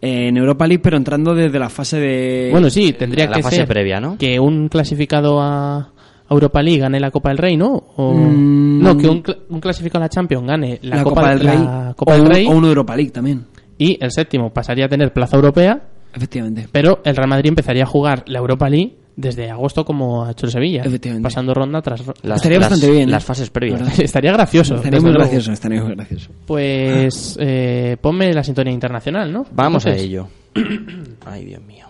[0.00, 2.48] eh, en Europa League, pero entrando desde la fase de...
[2.52, 4.16] Bueno, sí, tendría la que fase ser previa, ¿no?
[4.16, 5.90] que un clasificado a
[6.30, 7.72] Europa League gane la Copa del Rey, ¿no?
[7.96, 8.14] O...
[8.14, 8.82] Mm.
[8.84, 11.58] No, que un, cl- un clasificado a la Champions gane la, la, Copa, del Rey.
[11.58, 13.46] la Copa o, del un- Rey o uno de Europa League también,
[13.78, 15.80] y el séptimo pasaría a tener plaza europea,
[16.18, 16.68] efectivamente.
[16.70, 20.46] pero el Real Madrid empezaría a jugar la Europa League desde agosto como ha hecho
[20.46, 21.24] el Sevilla, Efectivamente.
[21.24, 22.20] pasando ronda tras ronda.
[22.22, 23.12] Las, Estaría las- bastante bien, ¿eh?
[23.12, 23.80] Las fases previas.
[23.80, 24.00] ¿Verdad?
[24.00, 24.76] Estaría gracioso.
[24.76, 26.30] Estaría muy gracioso, estaría muy gracioso.
[26.46, 29.44] Pues eh, ponme la sintonía internacional, ¿no?
[29.50, 30.28] Vamos a Entonces- ello.
[31.26, 31.86] Ay, Dios mío.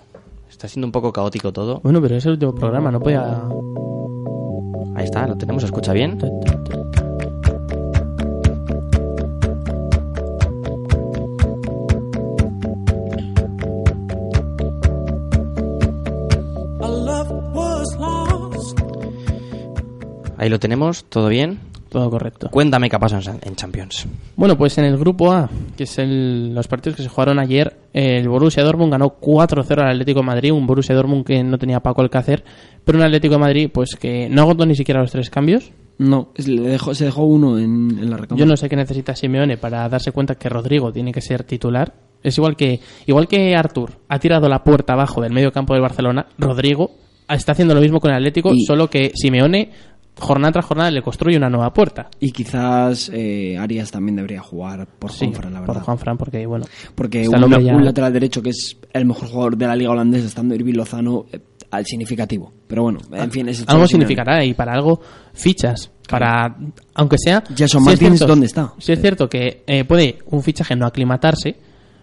[0.51, 1.81] Está siendo un poco caótico todo.
[1.85, 3.43] Bueno, pero es el último programa, no podía...
[4.97, 6.19] Ahí está, lo tenemos, ¿se escucha bien?
[20.39, 21.59] Ahí lo tenemos, ¿todo bien?
[21.91, 22.49] Todo correcto.
[22.51, 24.07] Cuéntame qué pasa en en Champions.
[24.37, 27.77] Bueno, pues en el grupo A, que es el- los partidos que se jugaron ayer,
[27.93, 31.81] el Borussia Dortmund ganó 4-0 al Atlético de Madrid, un Borussia Dortmund que no tenía
[31.81, 32.45] Paco Alcácer,
[32.85, 35.73] pero un Atlético de Madrid pues que no agotó ni siquiera los tres cambios.
[35.97, 38.39] No, dejó, se dejó uno en, en la recámara.
[38.45, 41.93] Yo no sé qué necesita Simeone para darse cuenta que Rodrigo tiene que ser titular.
[42.23, 45.83] Es igual que igual que Artur ha tirado la puerta abajo del medio campo del
[45.83, 46.91] Barcelona, Rodrigo
[47.29, 49.71] está haciendo lo mismo con el Atlético, Y- solo que Simeone
[50.19, 52.09] jornada tras jornada le construye una nueva puerta.
[52.21, 55.83] Y quizás eh, Arias también debería jugar por Sí, Juanfran, la por verdad.
[55.85, 59.67] Juanfran, porque bueno, Porque un, ya- un lateral derecho que es el mejor jugador de
[59.67, 62.53] la liga holandesa, estando Irving Lozano, eh, al significativo.
[62.67, 65.01] Pero bueno, en fin, es algo significará y para algo
[65.35, 66.57] fichas para
[66.95, 68.73] aunque sea Jason si es Martins, cierto- ¿dónde está?
[68.79, 71.55] si es cierto que eh, puede un fichaje no aclimatarse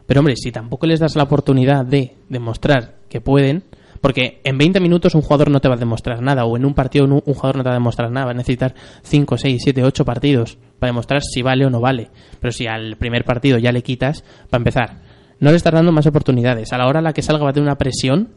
[0.06, 3.64] pero hombre si tampoco les das la oportunidad de demostrar que pueden
[4.06, 6.76] porque en 20 minutos un jugador no te va a demostrar nada o en un
[6.76, 8.28] partido un, un jugador no te va a demostrar nada.
[8.28, 12.12] Va a necesitar 5, 6, 7, 8 partidos para demostrar si vale o no vale.
[12.40, 15.02] Pero si al primer partido ya le quitas para empezar.
[15.40, 16.72] No le estás dando más oportunidades.
[16.72, 18.30] A la hora a la que salga va a tener una presión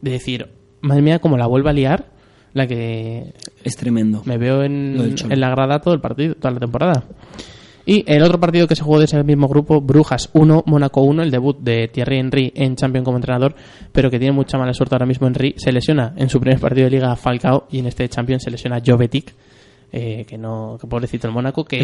[0.00, 0.48] de decir
[0.80, 2.06] madre mía como la vuelva a liar
[2.52, 4.22] la que Es tremendo.
[4.24, 7.04] me veo en, en la grada todo el partido, toda la temporada.
[7.86, 11.22] Y el otro partido que se jugó de ese mismo grupo, Brujas 1, Mónaco 1,
[11.22, 13.54] el debut de Thierry Henry en Champions como entrenador,
[13.92, 15.54] pero que tiene mucha mala suerte ahora mismo Henry.
[15.58, 18.50] Se lesiona en su primer partido de Liga a Falcao y en este Champions se
[18.50, 19.34] lesiona a Jovetic,
[19.92, 21.80] eh, que no, que pobrecito el Mónaco, que.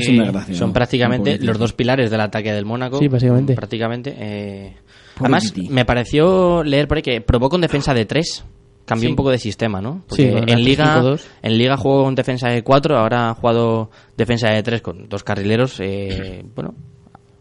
[0.55, 2.99] Son prácticamente los dos pilares del ataque del Mónaco.
[2.99, 3.55] Sí, básicamente.
[3.55, 4.15] Prácticamente.
[4.19, 4.77] eh,
[5.19, 8.45] Además, me pareció leer por ahí que probó con defensa de 3.
[8.91, 9.13] Cambió Sí.
[9.13, 10.03] un poco de sistema, ¿no?
[10.11, 11.21] Sí, Porque en Liga 3-5-2.
[11.43, 15.23] en Liga jugó con defensa de 4, ahora ha jugado defensa de 3 con dos
[15.25, 15.79] carrileros.
[15.81, 16.75] eh, bueno,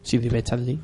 [0.04, 0.80] sí, Dive Chadli.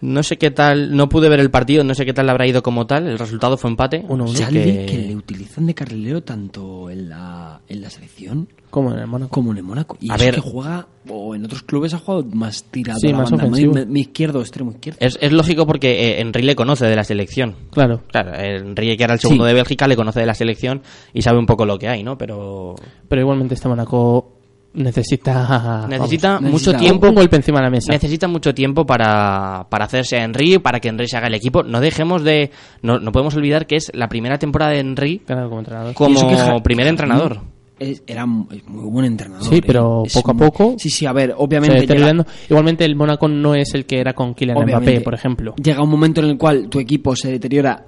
[0.00, 2.46] no sé qué tal, no pude ver el partido, no sé qué tal le habrá
[2.46, 3.06] ido como tal.
[3.08, 4.02] El resultado fue empate.
[4.06, 4.24] 1-1.
[4.24, 4.98] así Charlie, que- que...
[4.98, 9.30] le utilizan de carrilero tanto en la, en la selección Como en el Mónaco.
[9.30, 9.96] como en el Mónaco.
[10.00, 10.34] Y A ver.
[10.34, 13.74] que juega, o en otros clubes ha jugado más tirado Sí, más banda, ofensivo.
[13.74, 14.98] Mi, mi izquierdo, extremo izquierdo.
[15.00, 17.54] Es, es lógico porque eh, Henry le conoce de la selección.
[17.70, 18.00] Claro.
[18.10, 19.48] Claro, Henry, que era el segundo Sí.
[19.48, 20.82] de Bélgica, le conoce de la selección
[21.12, 22.18] y sabe un poco lo que hay, ¿no?
[22.18, 22.74] Pero
[23.08, 24.32] Pero igualmente este Mónaco
[24.74, 25.86] necesita...
[25.88, 27.08] necesita vamos, mucho necesita- tiempo.
[27.08, 27.92] Un golpe encima de la mesa.
[27.92, 31.62] Necesita mucho tiempo para, para hacerse a Henry, para que Henry se haga el equipo.
[31.62, 32.50] No dejemos de.
[32.82, 36.62] No, no podemos olvidar que es la primera temporada de Henry Claro, como entrenador.
[36.62, 37.40] primer entrenador.
[37.78, 39.46] Es- era muy buen entrenador.
[39.48, 39.62] Sí, ¿eh?
[39.66, 41.86] pero Es poco a poco Sí, sí, a ver, obviamente.
[41.86, 42.24] llega-.
[42.48, 44.64] Igualmente el Mónaco no es el que era con Kylian.
[44.64, 45.54] Mbappé, por ejemplo.
[45.62, 47.86] Llega un momento en el cual tu equipo se deteriora,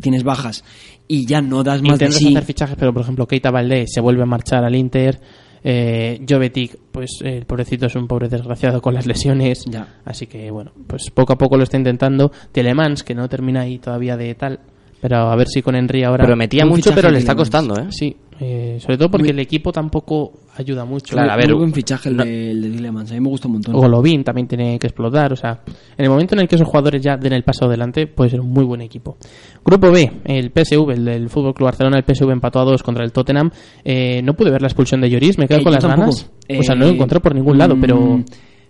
[0.00, 0.64] tienes bajas
[1.08, 2.28] y ya no das más de Intentas sí.
[2.28, 5.20] hacer fichajes, pero por ejemplo Keita Valdés se vuelve a marchar al Inter.
[5.66, 9.64] Eh, Jovetic, pues eh, el pobrecito es un pobre desgraciado con las lesiones.
[9.64, 9.94] Ya.
[10.04, 12.30] Así que bueno, pues poco a poco lo está intentando.
[12.52, 14.60] Telemans, que no termina ahí todavía de tal.
[15.04, 16.24] Pero a ver si con Henry ahora.
[16.24, 17.88] Prometía un mucho, pero le está costando, ¿eh?
[17.90, 21.12] Sí, eh, sobre todo porque Muy- el equipo tampoco ayuda mucho.
[21.14, 23.28] Claro, a ver, Muy buen fichaje el no- de, el de Tillemans, a mí me
[23.28, 23.74] gusta un montón.
[23.74, 25.30] Golovin también tiene que explotar.
[25.30, 25.60] O sea,
[25.98, 28.40] en el momento en el que esos jugadores ya den el paso adelante, puede ser
[28.40, 29.18] un muy buen equipo.
[29.62, 33.04] Grupo B, el PSV, el del Fútbol Club Barcelona, el PSV empató a dos contra
[33.04, 33.50] el Tottenham.
[33.84, 36.00] Eh, no pude ver la expulsión de Lloris, me quedo Eh, con las tampoco.
[36.12, 36.30] ganas.
[36.48, 37.96] o sea, no lo Eh, encontré por ningún lado, pero.
[38.00, 38.24] mm,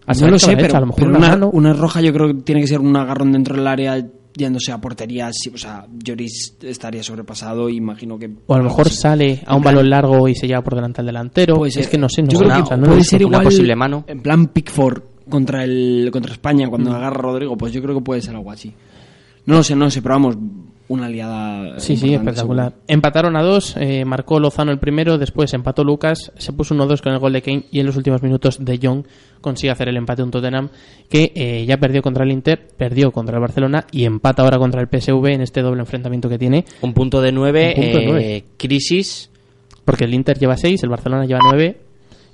[0.09, 2.35] a no lo sé, pero, a lo mejor pero una una roja yo creo que
[2.42, 4.05] tiene que ser un agarrón dentro del área
[4.37, 5.31] yéndose a portería.
[5.33, 8.31] sí, o sea, Lloris estaría sobrepasado imagino que...
[8.47, 11.01] O a lo mejor sale a un plan, balón largo y se lleva por delante
[11.01, 11.57] al delantero.
[11.57, 13.40] puede es que no sé, no Yo creo o que sea, no puede ser Una
[13.42, 14.05] posible mano.
[14.07, 16.94] en plan Pickford contra el contra España cuando Mm.
[16.94, 18.73] agarra a Rodrigo, pues yo creo que puede ser algo así.
[19.47, 20.37] No lo sé, no lo sé, pero vamos,
[20.88, 21.81] una aliada.
[21.81, 22.75] Sí, sí, espectacular.
[22.88, 27.12] Empataron a dos, eh, marcó Lozano el primero, después empató Lucas, se puso 1-2 con
[27.12, 29.05] el gol de Kane y en los últimos minutos de Jong
[29.40, 30.68] consigue hacer el empate un Tottenham
[31.09, 34.81] que eh, ya perdió contra el Inter, perdió contra el Barcelona y empata ahora contra
[34.83, 38.05] el PSV en este doble enfrentamiento que tiene, Un punto de nueve, Un punto de
[38.05, 38.44] eh, nueve.
[38.59, 39.31] crisis.
[39.85, 41.77] porque el Inter lleva 6, el Barcelona lleva 9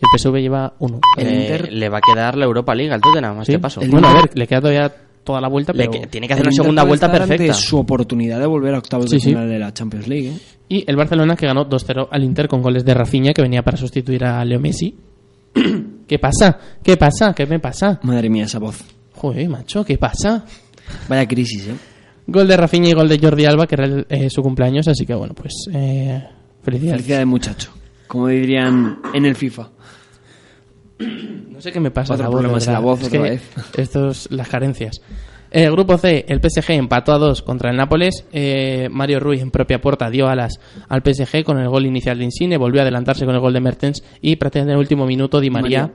[0.01, 1.01] y el PSV lleva 1.
[1.19, 3.81] El eh, Inter- le va a quedar la Europa League al Tottenham a este paso.
[3.89, 4.93] Bueno, a ver, le queda todavía
[5.31, 5.91] toda la vuelta, pero...
[5.91, 7.55] que- tiene que hacer una segunda vuelta perfecta.
[7.55, 9.29] su oportunidad de volver a octavos Sí, de sí.
[9.31, 10.29] final de la Champions League.
[10.29, 10.39] ¿eh?
[10.69, 13.77] Y el Barcelona que ganó 2-0 al Inter con goles de Rafinha que venía para
[13.77, 14.95] sustituir a Leo Messi.
[16.07, 16.59] ¿Qué pasa?
[16.83, 17.33] ¿Qué pasa?
[17.35, 18.01] ¿Qué me pasa?
[18.03, 18.83] Madre mía, esa voz.
[19.15, 20.45] Joder, macho, ¿qué pasa?
[21.09, 21.75] Vaya crisis, ¿eh?
[22.27, 25.05] Gol de Rafinha y gol de Jordi Alba, que era el- eh, su cumpleaños, así
[25.07, 26.23] que bueno, pues eh,
[26.63, 26.97] felicidades.
[27.03, 27.71] Felicidades, muchacho.
[28.07, 29.69] Como dirían en el FIFA.
[31.01, 32.85] No sé qué me pasa Otro la voz, problema es la verdad.
[32.85, 33.51] voz Es otra que vez.
[33.77, 35.01] Estos, las carencias.
[35.51, 38.25] El grupo C, el PSG empató a 2 contra el Nápoles.
[38.33, 42.25] Eh, Mario Ruiz en propia puerta dio alas al PSG con el gol inicial de
[42.25, 42.57] Insigne.
[42.57, 44.05] Volvió a adelantarse con el gol de Mertens.
[44.21, 45.95] Y prácticamente en el último minuto, Di María, María.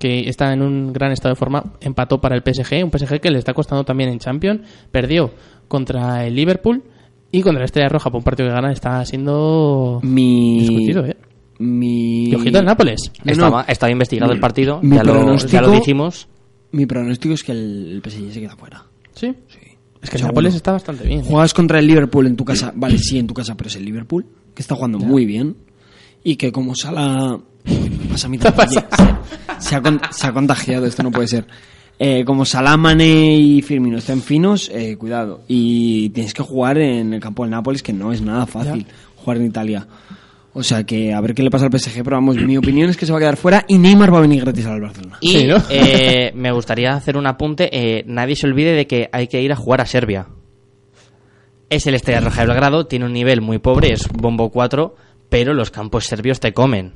[0.00, 2.82] que está en un gran estado de forma, empató para el PSG.
[2.82, 4.62] Un PSG que le está costando también en Champions.
[4.90, 5.30] Perdió
[5.68, 6.82] contra el Liverpool.
[7.30, 10.60] Y contra la Estrella Roja, por un partido que gana, está siendo Mi.
[10.60, 11.16] discutido, ¿eh?
[11.58, 12.28] Mi.
[12.30, 13.10] Y ojito al Nápoles.
[13.24, 13.68] Estaba, no.
[13.68, 16.28] estaba investigado el partido, Mi ya lo, ya pronóstico- lo dijimos.
[16.72, 18.84] Mi pronóstico es que el, el PSG se queda fuera.
[19.14, 19.32] ¿Sí?
[20.02, 20.24] Es que el.
[20.24, 21.22] Nápoles está bastante bien.
[21.22, 22.72] Juegas contra el Liverpool en tu casa.
[22.74, 25.56] Vale, sí, en tu casa, pero es el Liverpool, que está jugando muy bien.
[26.22, 27.38] Y que como Sala.
[28.10, 28.68] Pasa a mí también.
[28.68, 28.84] Oye,
[29.58, 31.46] Se, se ha, con- se ha contagiado, esto no puede ser.
[31.98, 35.42] Eh, como Salah, Mane y Firmino están finos, eh, cuidado.
[35.48, 39.38] Y tienes que jugar en el campo del Nápoles, que no es nada fácil jugar
[39.38, 39.86] en Italia.
[40.58, 42.96] O sea que a ver qué le pasa al PSG, pero vamos, mi opinión es
[42.96, 45.18] que se va a quedar fuera y Neymar va a venir gratis al Barcelona.
[45.20, 45.56] Y Sí, ¿no?
[45.68, 47.68] eh, me gustaría hacer un apunte.
[47.72, 50.28] eh, nadie se olvide de que hay que ir a jugar a Serbia.
[51.68, 54.94] Es el Estrella Roja de Belgrado, tiene un nivel muy pobre, es bombo 4,
[55.28, 56.92] pero los campos serbios te comen.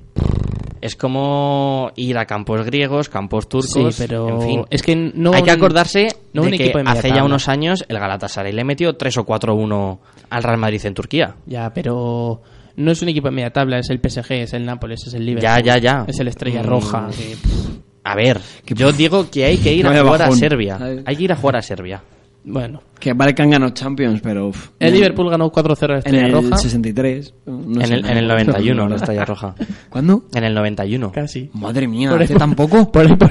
[0.81, 4.65] Es como ir a campos griegos, campos turcos, Sí, pero en fin.
[4.71, 7.25] es que no hay que acordarse no de un que equipo de media hace ya
[7.25, 9.99] unos años el Galatasaray le metió 3 o 4-1
[10.31, 11.35] al Real Madrid en Turquía.
[11.45, 12.41] Ya, pero
[12.77, 15.25] no es un equipo de media tabla, es el PSG, es el Nápoles, es el
[15.27, 15.43] Liverpool.
[15.43, 16.05] Ya, ya, ya.
[16.09, 16.67] Es el Estrella Mm.
[16.67, 17.09] Roja.
[17.17, 17.69] que, pff,
[18.05, 20.39] A ver, yo digo que hay que ir a Vaya jugar a bajón.
[20.39, 20.79] Serbia.
[20.79, 21.03] ¿Sabes?
[21.07, 22.03] Hay que ir a jugar a Serbia.
[22.45, 24.49] bueno, Que vale que han ganado Champions, pero...
[24.49, 26.57] uf, el Liverpool ganó 4-0 a la En Estrella el Roja.
[26.57, 27.35] 63.
[27.47, 28.35] no en, sé, el, en el no.
[28.35, 29.55] 91, la Estrella Roja.
[29.91, 30.25] ¿Cuándo?
[30.35, 31.13] En el 91.
[31.13, 31.51] Casi.
[31.53, 32.91] Madre mía, hace tan poco.
[32.91, 33.31] Por por.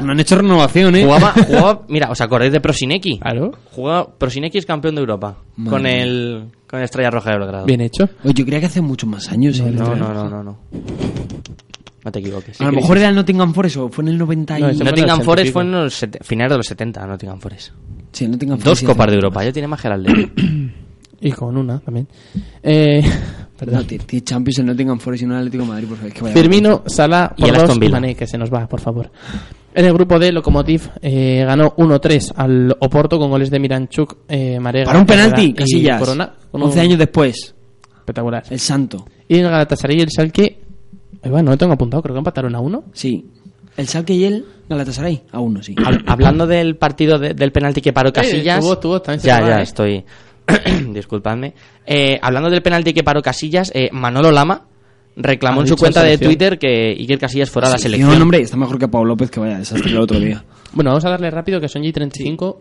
[0.00, 1.04] Pues no han hecho renovación, ¿eh?
[1.04, 3.18] Jugaba, jugaba, mira, ¿os acordáis de Prosineki?
[3.18, 3.52] Claro.
[3.72, 5.36] Jugaba, Prosineki es campeón de Europa.
[5.56, 7.66] Madre Con el, con el Estrella Roja de Belgrado.
[7.66, 8.08] Bien hecho.
[8.24, 9.58] Oye, yo creía que hace muchos más años.
[9.60, 9.70] ¿eh?
[9.70, 10.58] No, no, no, no, no.
[12.02, 12.58] No te equivoques.
[12.60, 14.62] A lo mejor era el Nottingham Forest o fue en el 90 y...
[14.62, 17.72] No, Nottingham Forest 80 fue en los finales de los 70, Nottingham Forest.
[18.12, 20.32] Sí, Nottingham Dos Forest sí copas de Europa, ya tiene más que el Atlético.
[21.22, 22.08] Y con una también.
[22.62, 23.02] Eh,
[23.60, 23.86] No, perdón.
[23.86, 26.08] tiene tiene Champions el Nottingham Forest y no el Atlético de Madrid, por favor.
[26.08, 27.90] es que vaya- Firmino, Salah, Y el por Aston dos, y Villa.
[27.92, 29.10] Mané, que se nos va, por favor.
[29.74, 34.58] En el grupo D, Lokomotiv eh, ganó 1-3 al Oporto con goles de Miranchuk, eh,
[34.58, 36.00] Marega, Para un penalti, Casillas.
[36.00, 36.32] Corona.
[36.50, 37.54] Con 11 un- años después.
[37.98, 38.42] Espectacular.
[38.50, 39.06] El Santo.
[39.28, 40.44] Y en el Galatasaray y el Schalke,
[41.22, 42.84] eh, bueno, no lo tengo apuntado, creo que empataron a uno.
[42.92, 43.24] Sí.
[43.76, 45.22] El Salque y el Galatasaray.
[45.30, 45.74] A uno, sí.
[45.76, 48.64] Hab- Hablando del partido de- del penalti que paró Casillas.
[49.02, 50.04] también se ya, ya, estoy.
[50.92, 51.54] Disculpadme.
[51.86, 54.66] Eh, hablando del penalti que paró Casillas, eh, Manolo Lama
[55.22, 56.18] reclamó en su cuenta de.
[56.18, 58.16] Twitter que Iker Casillas fuera a la selección.
[58.16, 60.44] No, hombre, está mejor que Pablo López, que vaya desastre el otro día.
[60.72, 62.56] Bueno, vamos a darle rápido que son G35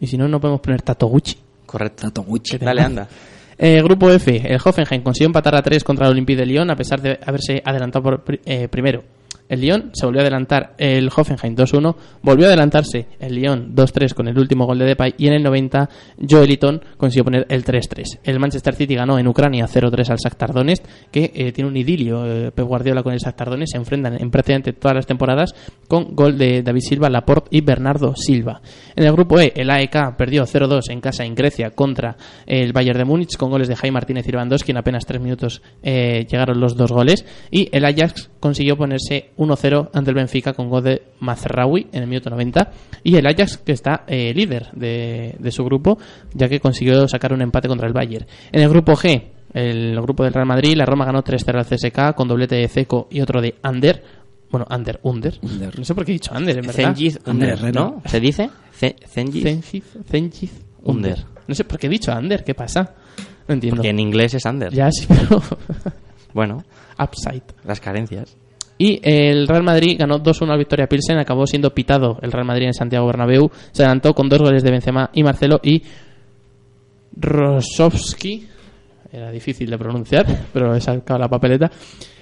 [0.00, 1.36] y si no, no podemos poner Tato Gucci.
[1.66, 2.02] Correcto.
[2.02, 2.58] Tato Gucci.
[2.58, 3.08] Dale, anda.
[3.62, 6.76] Eh, grupo F, el Hoffenheim consiguió empatar a 3 contra el Olympique de Lyon a
[6.76, 9.04] pesar de haberse adelantado por eh, primero.
[9.50, 14.14] El Lyon se volvió a adelantar, el Hoffenheim 2-1, volvió a adelantarse el Lyon 2-3
[14.14, 15.90] con el último gol de Depay y en el 90
[16.28, 18.20] Joeliton consiguió poner el 3-3.
[18.22, 22.24] El Manchester City ganó en Ucrania 0-3 al Shakhtar Donetsk, que eh, tiene un idilio,
[22.24, 25.52] eh, Pep Guardiola con el Shakhtar Donetsk, se enfrentan en prácticamente todas las temporadas
[25.88, 28.62] con gol de David Silva, Laporte y Bernardo Silva.
[28.94, 32.98] En el grupo E, el AEK perdió 0-2 en casa en Grecia contra el Bayern
[32.98, 36.60] de Múnich con goles de Jaime Martínez y Lewandowski en apenas 3 minutos eh, llegaron
[36.60, 41.02] los dos goles y el Ajax consiguió ponerse 1-0 ante el Benfica con gol de
[41.20, 42.72] Mazraoui en el minuto 90
[43.04, 45.98] y el Ajax que está eh, líder de, de su grupo
[46.34, 48.26] ya que consiguió sacar un empate contra el Bayern.
[48.50, 49.22] En el grupo G,
[49.52, 53.06] el grupo del Real Madrid, la Roma ganó 3-0 al CSK con doblete de Ceco
[53.10, 54.02] y otro de Ander.
[54.50, 55.38] Bueno, Ander, Under.
[55.42, 55.78] Under.
[55.78, 56.74] No sé por qué he dicho Ander, en verdad.
[56.94, 57.74] Zengiz Under.
[57.74, 58.02] ¿no?
[58.06, 58.50] ¿Se dice?
[58.72, 59.42] Ce- Zengiz.
[59.44, 61.12] Zengiz, Zengiz Under.
[61.18, 61.26] Under.
[61.46, 62.94] No sé por qué he dicho Ander, ¿qué pasa?
[63.46, 63.76] No entiendo.
[63.76, 64.72] Porque en inglés es Under.
[64.72, 65.40] Ya sí, pero
[66.32, 66.64] Bueno,
[67.02, 67.42] upside.
[67.64, 68.36] las carencias.
[68.78, 72.66] Y el Real Madrid ganó 2-1 al Victoria Pilsen, acabó siendo pitado el Real Madrid
[72.68, 75.82] en Santiago Bernabéu, se adelantó con dos goles de Benzema y Marcelo y
[77.14, 78.48] Rosowski,
[79.12, 81.70] era difícil de pronunciar, pero he sacado la papeleta,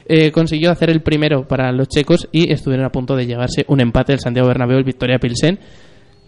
[0.05, 3.81] eh, consiguió hacer el primero para los checos y estuvieron a punto de llevarse un
[3.81, 5.61] empate del Santiago Bernabéu, el Victoria Pilsen,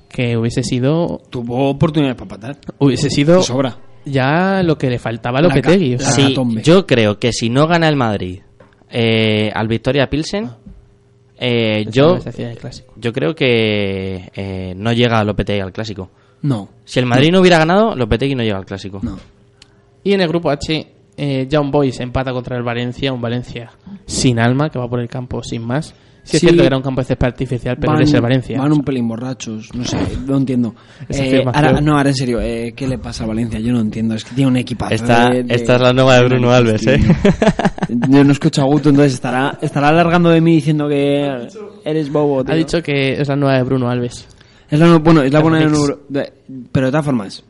[0.09, 2.59] que hubiese sido Tuvo oportunidades para patar.
[2.79, 3.77] hubiese sido De sobra.
[4.05, 5.95] Ya lo que le faltaba a La Lopetegui.
[5.95, 8.41] o sea, Sí, yo creo que si no gana el Madrid
[8.91, 10.51] eh, al Victoria Pilsen,
[11.39, 12.19] eh, esa yo,
[12.97, 16.11] yo creo que eh, no llega Lopetegui al clásico.
[16.43, 19.01] No, Si el Madrid no hubiera ganado, Lopetegui no llega al clásico.
[19.03, 19.19] no.
[20.03, 20.87] Y en el grupo H,
[21.19, 23.71] eh, Young Boys empata contra el Valencia, un Valencia
[24.07, 25.95] sin alma, que va por el campo sin más.
[26.23, 26.47] Sí, es Sí.
[26.47, 28.59] cierto que era un campo de césped artificial, pero Van- es el Valencia.
[28.59, 29.97] Van un pelín borrachos, no sé,
[30.27, 30.75] no entiendo.
[31.09, 33.59] Eh, ahora, no, ahora en serio, eh, ¿qué le pasa a Valencia?
[33.59, 34.95] Yo no entiendo, es que tiene un equipazo.
[34.95, 36.99] Esta- de- de- esta es la nueva de Bruno Alves, ¿eh?
[38.09, 41.49] Yo no escucho a Guto, entonces estará, estará alargando de mí diciendo que
[41.85, 42.45] eres bobo.
[42.45, 42.55] tío.
[42.55, 44.27] Ha dicho que es la nueva de Bruno Alves.
[44.69, 46.33] Es la, bueno, es la buena de de-
[46.71, 47.43] Pero de todas formas,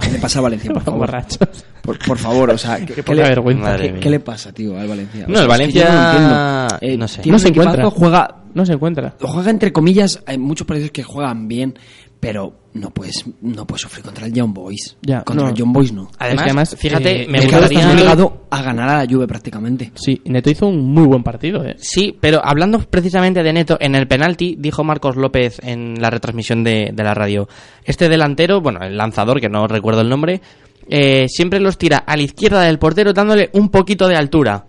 [0.00, 1.00] ¿qué le pasa a Valencia, por favor?
[1.00, 1.38] Borrachos.
[1.82, 3.76] Por, por favor, o sea, ¿qué, Qué qué le, vergüenza.
[3.76, 5.24] ¿qué, qué le pasa, tío, al Valencia?
[5.28, 6.78] No, el es que Valencia- no entiendo.
[6.80, 7.22] Eh, no sé.
[7.22, 7.90] tiene No se encuentra.
[7.90, 9.14] Juega, No se encuentra.
[9.20, 11.78] juega entre comillas, hay muchos partidos que juegan bien,
[12.20, 14.96] pero no puedes, no puedes sufrir contra el Young Boys.
[15.00, 15.50] Ya, contra no.
[15.50, 16.10] el Young Boys no.
[16.18, 17.90] Además, Es que además, fíjate, eh, me estás gustaría...
[17.90, 19.90] obligado a ganar a la Juve prácticamente.
[19.94, 21.76] Sí, Neto hizo un muy buen partido, ¿eh?
[21.78, 26.62] Sí, pero hablando precisamente de Neto, en el penalti dijo Marcos López en la retransmisión
[26.62, 27.48] de, de la radio,
[27.84, 30.42] este delantero, bueno, el lanzador, que no recuerdo el nombre,
[30.88, 34.66] eh, siempre los tira a la izquierda del portero dándole un poquito de altura.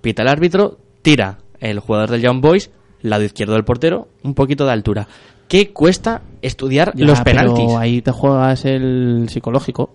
[0.00, 2.70] Pita el árbitro, tira el jugador del Young Boys,
[3.02, 5.06] lado izquierdo del portero, un poquito de altura.
[5.48, 7.64] ¿Qué cuesta estudiar Ya, los penaltis?
[7.66, 9.90] Pero ahí te juegas el psicológico.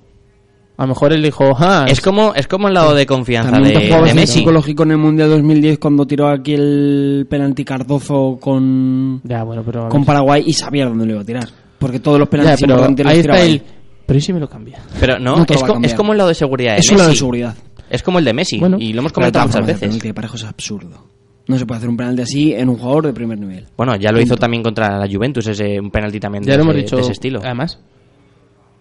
[0.77, 3.73] A lo mejor él dijo, ah, Es como, es como el lado de confianza También
[3.73, 4.39] de, te jugabas de el Messi.
[4.39, 9.89] psicológico en el Mundial 2010 cuando tiró aquí el penalti Cardozo con, Ya, bueno, pero...
[9.89, 10.05] con.
[10.05, 11.49] Paraguay y sabía dónde lo iba a tirar.
[11.79, 13.61] Porque todos los Ya, penaltis pero importantes los ahí está el...
[14.05, 14.79] Pero ¿y si me lo cambia?
[14.99, 17.07] Pero no, No es, co- es como el lado de seguridad de Es un lado
[17.09, 17.19] de Messi.
[17.19, 17.55] seguridad.
[17.89, 18.57] Es como el de Messi.
[18.59, 19.79] Bueno, y lo hemos Pero de comentado muchas el veces.
[19.81, 21.05] penalti de parejo es absurdo.
[21.49, 23.65] No se puede hacer un penalti así en un jugador de primer nivel.
[23.75, 26.63] Bueno, ya lo hizo también contra la Juventus, ese, un penalti también Ya de, lo
[26.63, 26.95] hemos ese- dicho.
[26.95, 27.39] de ese estilo.
[27.43, 27.79] Además.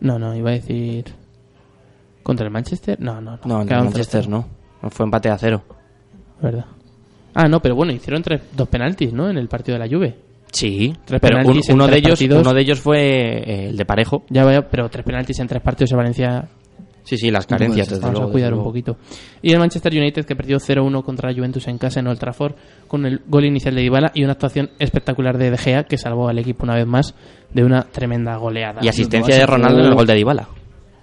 [0.00, 1.04] No, no, iba a decir.
[2.22, 3.00] ¿Contra el Manchester?
[3.00, 3.38] No, no, no.
[3.44, 4.90] No, en el Manchester 0-0, no.
[4.90, 5.64] Fue empate a cero.
[6.42, 6.66] ¿Verdad?
[7.34, 9.28] Ah, no, pero bueno, hicieron tres, dos penaltis, ¿no?
[9.30, 10.14] En el partido de la Juve.
[10.52, 12.40] Sí, Tres pero un- penaltis en uno, de ellos, partidos.
[12.42, 14.24] uno de ellos fue eh, el de Parejo.
[14.28, 16.48] Ya vaya, pero tres penaltis en tres partidos de Valencia.
[17.08, 17.86] Sí, sí, las carencias.
[17.88, 18.96] puedes, desde Vamos luego, a cuidar un poquito.
[19.40, 22.52] Y el Manchester United que perdió 0-1 contra la Juventus en casa en Old Trafford
[22.86, 26.28] con el gol inicial de Dybala y una actuación espectacular de De Gea que salvó
[26.28, 27.14] al equipo una vez más
[27.54, 28.80] de una tremenda goleada.
[28.82, 30.48] Y asistencia de Ronaldo en el gol de Dybala.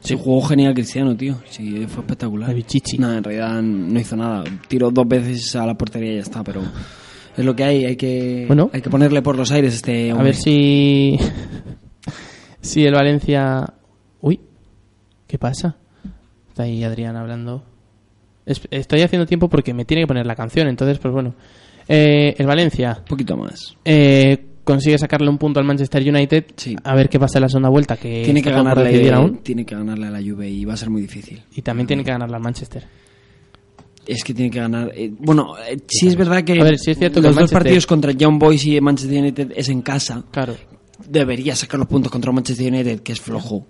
[0.02, 1.38] Sí, jugó genial Cristiano, tío.
[1.50, 2.54] Sí, fue espectacular.
[2.54, 3.00] Bichichi.
[3.00, 4.44] No, en realidad no hizo nada.
[4.68, 6.62] Tiró dos veces a la portería y ya está, pero
[7.36, 7.86] es lo que hay.
[7.86, 8.70] Hay que, Bueno.
[8.72, 10.26] hay que ponerle por los aires a este A hombre.
[10.26, 11.18] ver si.
[12.62, 13.74] si el Valencia.
[14.22, 14.40] Uy,
[15.26, 15.78] ¿qué pasa?
[16.56, 17.66] Está ahí Adrián hablando.
[18.46, 21.36] Es- Estoy haciendo tiempo porque me tiene que poner la canción, entonces, pues bueno.
[21.86, 23.76] Eh, el Valencia Un poquito más.
[23.84, 26.46] eh, consigue sacarle un punto al Manchester United.
[26.56, 26.74] Sí.
[26.82, 27.98] A ver qué pasa en la segunda vuelta.
[27.98, 29.40] Que Tiene que, ganarle, aún.
[29.40, 31.44] tiene que ganarle a la Juve y va a ser muy difícil.
[31.58, 32.86] Y también tiene que ganarle al Manchester.
[34.08, 34.94] Es que tiene que ganar.
[34.96, 37.52] eh, bueno, eh, sí es verdad que A ver, sí es cierto que los dos
[37.52, 40.24] partidos contra Young Boys y Manchester United es en casa.
[40.32, 40.56] Claro.
[41.06, 43.68] Debería sacar los puntos contra Manchester United, que es flojo.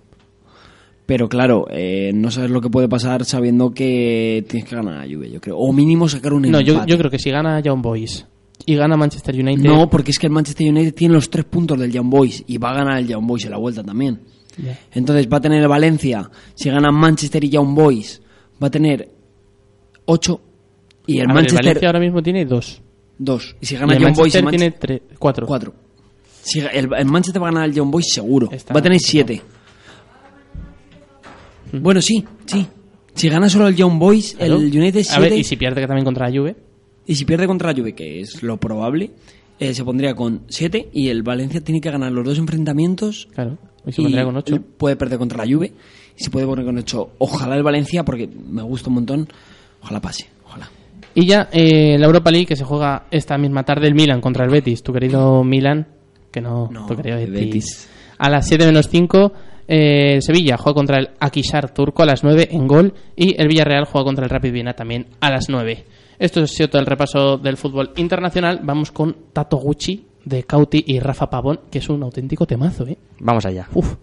[1.06, 5.06] Pero claro, eh, no sabes lo que puede pasar sabiendo que tienes que ganar a
[5.06, 5.58] la Juve, yo creo.
[5.58, 8.26] O mínimo sacar un No, yo, yo creo que si gana Young Boys
[8.66, 9.62] y gana Manchester United.
[9.64, 12.58] No, porque es que el Manchester United tiene los tres puntos del Young Boys y
[12.58, 14.20] va a ganar el Young Boys en la vuelta también.
[14.94, 18.22] Entonces va a tener Valencia, si gana Manchester y Young Boys,
[18.64, 19.10] va a tener
[20.06, 20.42] 8
[21.08, 22.82] y el A ver, Manchester Valencia ahora mismo tiene dos.
[23.20, 23.56] 2.
[23.62, 25.46] Y si Y gana el Young Boys y Manchester tiene Manchester tre- cuatro.
[25.46, 25.74] 4.
[26.42, 28.50] Si el, el Manchester va a ganar el Young Boys seguro.
[28.52, 29.42] Está va a tener complicado.
[29.42, 29.55] 7.
[31.82, 32.66] Bueno, sí, sí.
[33.14, 34.56] Si gana solo el Young Boys, Claro.
[34.58, 35.38] el United A ver, 7.
[35.38, 36.56] y si pierde que también contra la Juve.
[37.08, 39.12] Y si pierde contra la Juve, que es lo probable,
[39.60, 43.28] eh, se pondría con 7 y el Valencia tiene que ganar los dos enfrentamientos.
[43.34, 43.58] Claro.
[43.88, 44.58] Y se pondría con ocho.
[44.78, 45.72] Puede perder contra la Juve
[46.18, 47.12] y se puede poner con 8.
[47.20, 49.28] Ojalá el Valencia, porque me gusta un montón.
[49.82, 50.70] Ojalá pase, ojalá.
[51.14, 54.44] Y ya eh, la Europa League que se juega esta misma tarde el Milan contra
[54.44, 54.82] el Betis.
[54.84, 55.88] Tu querido Milan,
[56.32, 57.18] que no, No, tu querido.
[57.32, 57.88] Betis.
[58.18, 59.32] A las 7 menos 5,
[59.68, 62.94] eh, Sevilla juega contra el Akishar turco a las 9 en gol.
[63.16, 65.86] Y el Villarreal juega contra el Rapid Viena también a las 9.
[66.20, 68.60] Esto ha sido todo el repaso del fútbol internacional.
[68.64, 72.98] Vamos con Tato Gucci de Cauti y Rafa Pavón, que es un auténtico temazo, ¿eh?
[73.20, 73.68] Vamos allá.
[73.74, 73.96] Uf.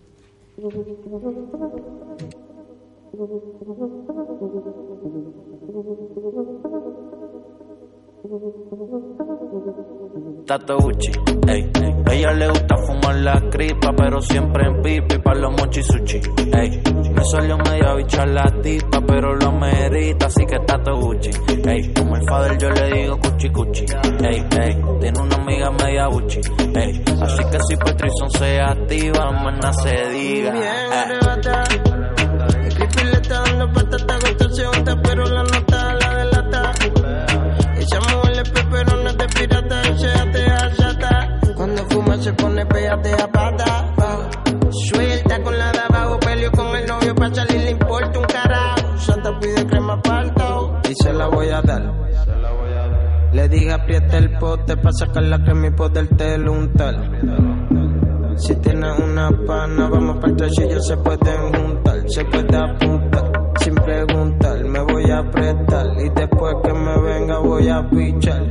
[10.47, 11.12] Tato Gucci,
[11.49, 11.70] ey.
[12.11, 16.18] Ella le gusta fumar la cripa, pero siempre en pipi pa' los mochi sushi,
[16.55, 16.83] ey.
[17.14, 21.30] Me salió medio bicha la tipa, pero lo merita, así que Tato Gucci,
[21.66, 21.93] ey.
[21.93, 23.85] Como el father yo le digo cuchi cuchi,
[24.24, 24.83] ey, ey.
[24.99, 26.41] Tiene una amiga media Gucci,
[26.74, 27.05] ey.
[27.20, 31.64] Así que si Patrison se activa, maná se diga, Bien arrebata.
[32.64, 34.18] El creepy le está dando patata,
[42.23, 43.95] se pone pégate a pata.
[44.70, 48.99] Suelta con la de abajo, peleo con el novio pa' salir, le importa un carajo.
[48.99, 51.83] Santa pide crema palto y se la voy a dar.
[53.33, 56.95] Le dije aprieta el pote pa' sacar la crema y poder untar.
[58.37, 63.75] Si tienes una pana, vamos para el tracillo, se pueden juntar, se puede apuntar, sin
[63.75, 68.43] preguntar, me voy a apretar y después que me venga voy a pichar.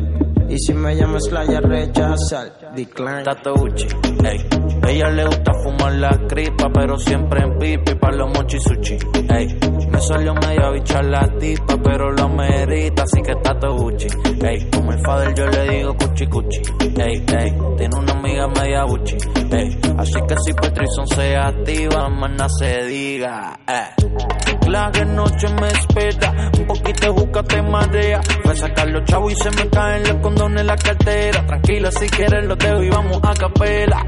[0.50, 3.24] Y si me llamas la ya rechazar, decline.
[3.24, 3.88] Tato Gucci,
[4.24, 4.46] ey.
[4.88, 8.98] Ella le gusta fumar la cripa, pero siempre en pipi pa' los mochi sushi,
[9.30, 9.58] ey.
[9.90, 14.08] Me salió medio bicha la tipa, pero lo merita, así que Tato Gucci,
[14.44, 14.70] ey.
[14.72, 16.62] Como el father yo le digo cuchi cuchi,
[16.98, 17.54] ey, ey.
[17.78, 19.18] Tiene una amiga media Gucci,
[19.52, 19.80] ey.
[19.98, 24.61] Así que si Patrison se activa, maná se diga, eh.
[24.72, 28.22] La que noche me espera, un poquito de te marea.
[28.42, 31.46] Fue a sacar los chavos y se me caen los condones en la cartera.
[31.46, 34.02] Tranquila, si quieres los dejo y vamos a capela.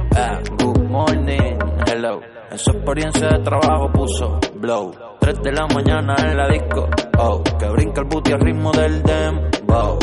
[0.58, 2.22] Good morning, hello.
[2.50, 4.94] En su experiencia de trabajo puso blow.
[5.20, 6.88] 3 de la mañana en la disco,
[7.18, 7.44] oh.
[7.60, 10.00] Que brinca el booty al ritmo del dembow.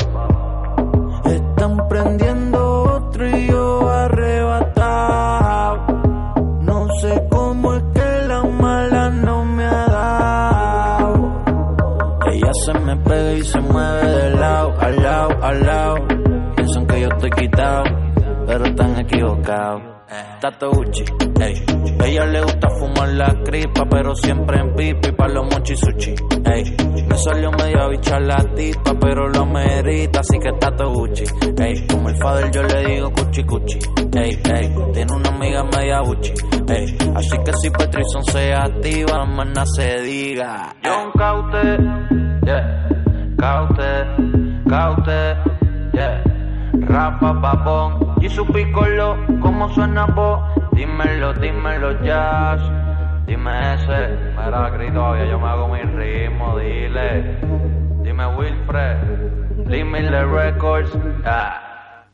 [1.24, 5.86] Están prendiendo otro y yo arrebatado.
[6.60, 7.49] No sé cómo
[12.90, 15.96] me pega y se mueve de lado, al lado, al lado.
[16.56, 17.84] Piensan que yo estoy quitado,
[18.46, 19.82] pero están equivocados.
[20.40, 21.04] Tato Gucci,
[21.40, 21.54] ey.
[22.04, 26.14] Ella le gusta fumar la cripa, pero siempre en pipi pa' los mochi sushi,
[26.52, 26.76] ey.
[27.06, 31.24] Me salió medio bicha la tipa, pero lo merita, así que Tato Gucci,
[31.58, 31.86] ey.
[31.86, 33.78] Como el father yo le digo cuchi cuchi,
[34.16, 34.74] ey, ey.
[34.92, 36.32] Tiene una amiga media Gucci,
[36.68, 36.98] ey.
[37.14, 40.74] Así que si Patrison se activa, maná se diga.
[40.82, 41.76] John Caute,
[42.44, 42.88] yeah.
[43.38, 44.04] Caute,
[44.68, 45.36] Caute,
[45.92, 46.22] yeah.
[46.72, 50.40] Rapa papón y su picolo, ¿cómo suena vos?
[50.72, 52.60] Dímelo, dímelo, jazz.
[53.26, 57.38] Dime ese, mira, grito, yo me hago mi ritmo, dile.
[58.02, 60.90] Dime Wilfred, Limile Records,
[61.24, 62.06] ah.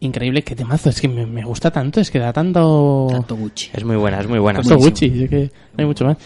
[0.00, 0.90] Increíble, qué temazo.
[0.90, 3.08] Es que me, me gusta tanto, es que da tanto.
[3.10, 3.70] Tato Gucci.
[3.74, 4.60] Es muy buena, es muy buena.
[4.60, 6.16] Tanto Gucci, es que no hay mucho más.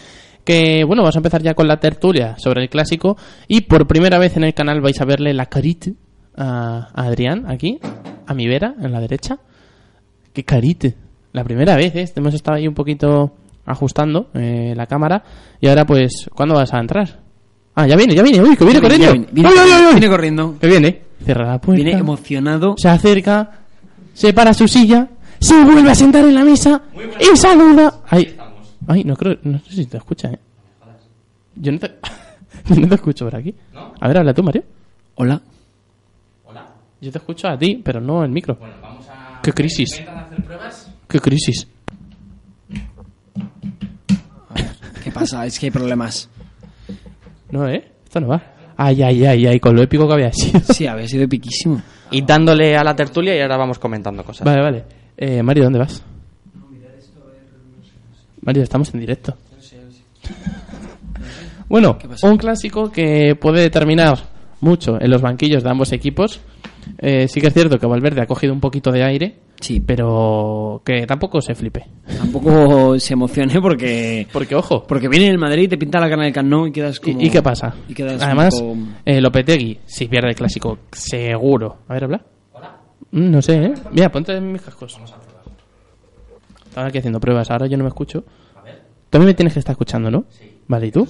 [0.43, 3.17] Que bueno, vamos a empezar ya con la tertulia sobre el clásico.
[3.47, 5.91] Y por primera vez en el canal vais a verle la carita
[6.35, 7.79] a, Adrián, aquí,
[8.25, 9.39] a mi vera, en la derecha.
[10.33, 10.89] Qué carita.
[11.31, 12.11] La primera vez, ¿eh?
[12.15, 13.31] Hemos estado ahí un poquito
[13.65, 15.23] ajustando eh, la cámara.
[15.59, 17.19] Y ahora, pues, ¿cuándo vas a entrar?
[17.75, 18.41] Ah, ya viene, ya viene.
[18.41, 19.11] Uy, que viene corriendo.
[19.11, 19.91] Viene, viene, ¡Ay, ay, ay, ay!
[19.93, 20.55] viene corriendo.
[20.59, 21.01] Que viene.
[21.23, 21.83] Cierra la puerta.
[21.83, 22.75] Viene emocionado.
[22.77, 23.51] Se acerca,
[24.13, 25.07] se para su silla,
[25.39, 26.81] se vuelve a sentar en la mesa
[27.19, 28.01] y saluda.
[28.09, 28.35] Ay,
[28.87, 30.39] ay, no creo, no sé si te escucha, ¿eh?
[31.55, 31.87] Yo no te,
[32.69, 33.53] yo no te escucho por aquí.
[33.99, 34.63] A ver, habla tú, Mario.
[35.15, 35.41] Hola.
[37.03, 38.57] Yo te escucho a ti, pero no el micro.
[39.41, 40.01] ¿Qué crisis?
[41.07, 41.67] ¿Qué crisis?
[45.03, 45.45] ¿Qué pasa?
[45.45, 46.29] Es que hay problemas.
[47.51, 47.91] No, ¿eh?
[48.05, 48.41] Esto no va.
[48.77, 50.61] Ay, ay, ay, ay, con lo épico que había sido.
[50.61, 51.81] Sí, había sido epiquísimo.
[52.09, 54.45] Y dándole a la tertulia y ahora vamos comentando cosas.
[54.45, 54.83] Vale, vale.
[55.17, 56.01] Eh, Mario, ¿dónde vas?
[58.45, 59.35] Mario, estamos en directo.
[61.69, 64.19] Bueno, un clásico que puede determinar
[64.61, 66.39] mucho en los banquillos de ambos equipos.
[66.99, 70.81] Eh, sí que es cierto que Valverde ha cogido un poquito de aire, Sí, pero
[70.85, 71.85] que tampoco se flipe.
[72.17, 76.33] tampoco se emocione porque Porque, ojo, porque viene el Madrid, te pinta la cara del
[76.33, 77.19] Camp y quedas como...
[77.19, 77.73] ¿y, y qué pasa?
[77.87, 81.77] Y quedas Además, poco- eh, Lopetegui, si pierde el clásico, seguro.
[81.87, 82.25] A ver, habla.
[83.11, 83.73] Mm, no sé, ¿eh?
[83.91, 84.99] Mira, ponte mis cascos.
[86.73, 88.23] Estaba aquí haciendo pruebas, ahora yo no me escucho.
[89.11, 90.25] Tú a mí me tienes que estar escuchando, ¿no?
[90.29, 90.57] Sí.
[90.67, 91.07] Vale, ¿y tú?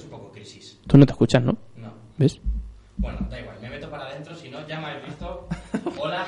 [0.86, 1.56] Tú no te escuchas, ¿no?
[1.78, 1.90] No.
[2.18, 2.38] ¿Ves?
[2.98, 5.48] Bueno, da igual, me meto para adentro, si no, ya me habéis visto.
[5.98, 6.26] Hola.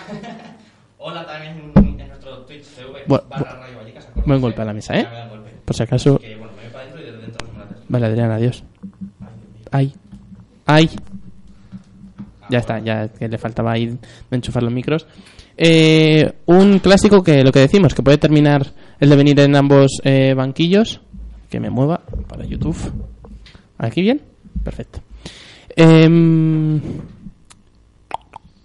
[0.99, 4.09] Hola también en, en nuestro Twitch TV Bu- barra Radio Vallecas.
[4.25, 5.07] Buen golpe a la mesa, ¿eh?
[5.67, 6.19] Por si acaso.
[6.19, 7.47] Que bueno, me voy para adentro y desde dentro.
[7.91, 8.65] Vale, Adrián, adiós.
[9.71, 9.93] Ay.
[10.65, 10.89] Ay.
[12.49, 13.99] Ya está, ya que le faltaba ahí de
[14.37, 15.07] enchufar los micros.
[15.59, 18.67] Eh, un clásico que lo que decimos, que puede terminar
[19.01, 21.01] el devenir en ambos eh, banquillos.
[21.51, 22.77] Que me mueva para YouTube.
[23.79, 24.21] ¿Aquí bien?
[24.65, 25.01] Perfecto.
[25.77, 26.81] Em,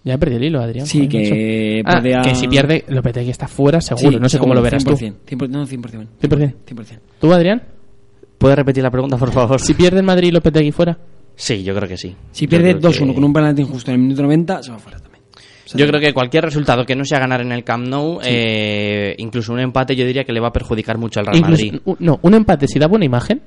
[0.04, 0.88] ya he perdido el hilo, Adrián.
[0.88, 1.84] Sí, que.
[1.86, 4.12] Ah, podía- que si pierde, Lopetegui está fuera, seguro.
[4.14, 6.08] Sí, no sé cómo lo verás 100%, 100%, no, 100%.
[6.20, 6.28] tú.
[6.28, 6.54] 100%.
[6.66, 7.00] 100%.
[7.20, 7.62] ¿Tú, Adrián?
[8.40, 9.60] ¿Puedes repetir la pregunta, por favor?
[9.60, 10.98] Si pierde el Madrid y Lopetegui fuera.
[11.36, 12.16] Sí, yo creo que sí.
[12.32, 14.72] Si Yo pierde creo 2-1 que- con un penalti injusto en el minuto 90, se
[14.72, 15.11] va fuera también.
[15.74, 19.54] Yo creo que cualquier resultado que no sea ganar en el Camp Nou, eh, incluso
[19.54, 21.82] un empate, yo diría que le va a perjudicar mucho al Real Incluso- Madrid.
[22.00, 23.42] no, un empate, si da buena imagen,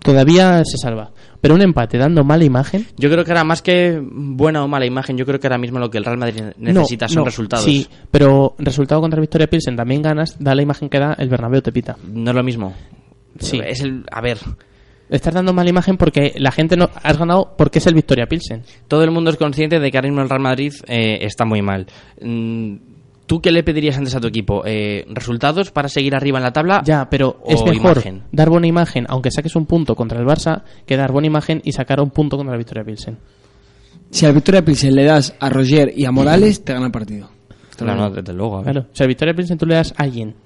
[0.00, 1.10] todavía se salva.
[1.40, 2.86] Pero un empate dando mala imagen.
[2.96, 5.78] Yo creo que ahora más que buena o mala imagen, yo creo que ahora mismo
[5.78, 7.64] lo que el Real Madrid necesita no, son no, resultados.
[7.64, 11.60] Sí, pero resultado contra Victoria Pilsen también ganas, da la imagen que da el Bernabéu
[11.60, 11.96] te pita.
[12.12, 12.74] No es lo mismo.
[13.38, 13.60] Sí.
[13.64, 14.38] Es el, a ver,
[15.08, 16.90] Estás dando mala imagen porque la gente no.
[17.02, 18.64] Has ganado porque es el Victoria Pilsen.
[18.88, 21.62] todo el mundo es consciente de que ahora mismo el Real Madrid eh, está muy
[21.62, 21.86] mal.
[22.20, 22.76] Mm,
[23.26, 24.62] ¿Tú qué le pedirías antes a tu equipo?
[24.64, 26.82] Eh, ¿Resultados para seguir arriba en la tabla?
[26.84, 28.22] Ya, pero o es mejor imagen?
[28.30, 31.72] dar buena imagen, aunque saques un punto contra el Barça, que dar buena imagen y
[31.72, 33.18] sacar un punto contra la Victoria Pilsen.
[34.10, 37.28] Si a Victoria Pilsen le das a Roger y a Morales, te gana el partido.
[37.80, 38.58] No, no, desde luego.
[38.58, 38.72] a ver.
[38.72, 38.88] Claro.
[38.92, 40.36] Si a Victoria Pilsen tú le das a alguien,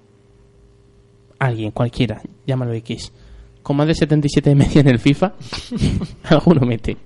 [1.39, 3.13] alguien, cualquiera, llámalo X,
[3.63, 5.33] con más de 77 de media en el FIFA,
[6.25, 6.97] alguno mete.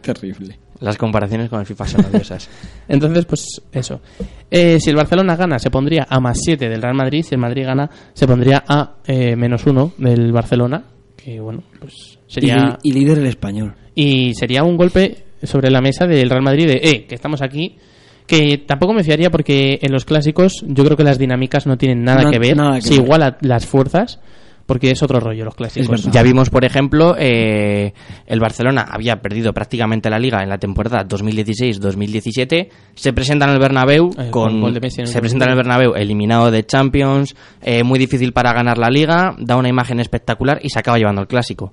[0.00, 0.58] Terrible.
[0.80, 2.48] Las comparaciones con el FIFA son odiosas.
[2.88, 4.00] Entonces, pues eso.
[4.50, 7.24] Eh, si el Barcelona gana, se pondría a más 7 del Real Madrid.
[7.28, 10.84] Si el Madrid gana, se pondría a eh, menos 1 del Barcelona.
[11.16, 12.78] Que bueno, pues sería.
[12.82, 13.74] Y, y líder el español.
[13.94, 17.76] Y sería un golpe sobre la mesa del Real Madrid de, eh, que estamos aquí.
[18.24, 22.04] Que tampoco me fiaría porque en los clásicos yo creo que las dinámicas no tienen
[22.04, 22.56] nada Na- que ver.
[22.56, 23.00] nada que se ver.
[23.04, 24.20] igualan las fuerzas
[24.68, 25.88] porque es otro rollo los clásicos.
[26.12, 27.94] Ya vimos, por ejemplo, eh,
[28.26, 32.68] el Barcelona había perdido prácticamente la liga en la temporada 2016-2017.
[32.94, 36.50] Se presenta en el Bernabéu Eh, con, con Messi se presenta en el Bernabéu eliminado
[36.50, 40.78] de Champions, eh, muy difícil para ganar la liga, da una imagen espectacular y se
[40.78, 41.72] acaba llevando el clásico.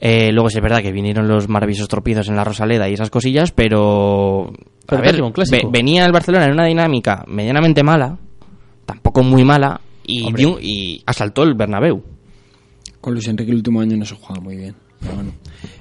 [0.00, 3.10] Eh, luego sí es verdad que vinieron los maravillosos tropiezos en la Rosaleda y esas
[3.10, 4.50] cosillas, pero,
[4.86, 5.14] Pero a ver,
[5.52, 8.16] ve- venía el Barcelona en una dinámica medianamente mala,
[8.84, 10.42] tampoco muy mala, y, Hombre.
[10.42, 12.02] dio- y asaltó el Bernabéu.
[13.00, 14.74] Con Luis Enrique el último año no se juega muy bien.
[15.00, 15.32] Pero bueno.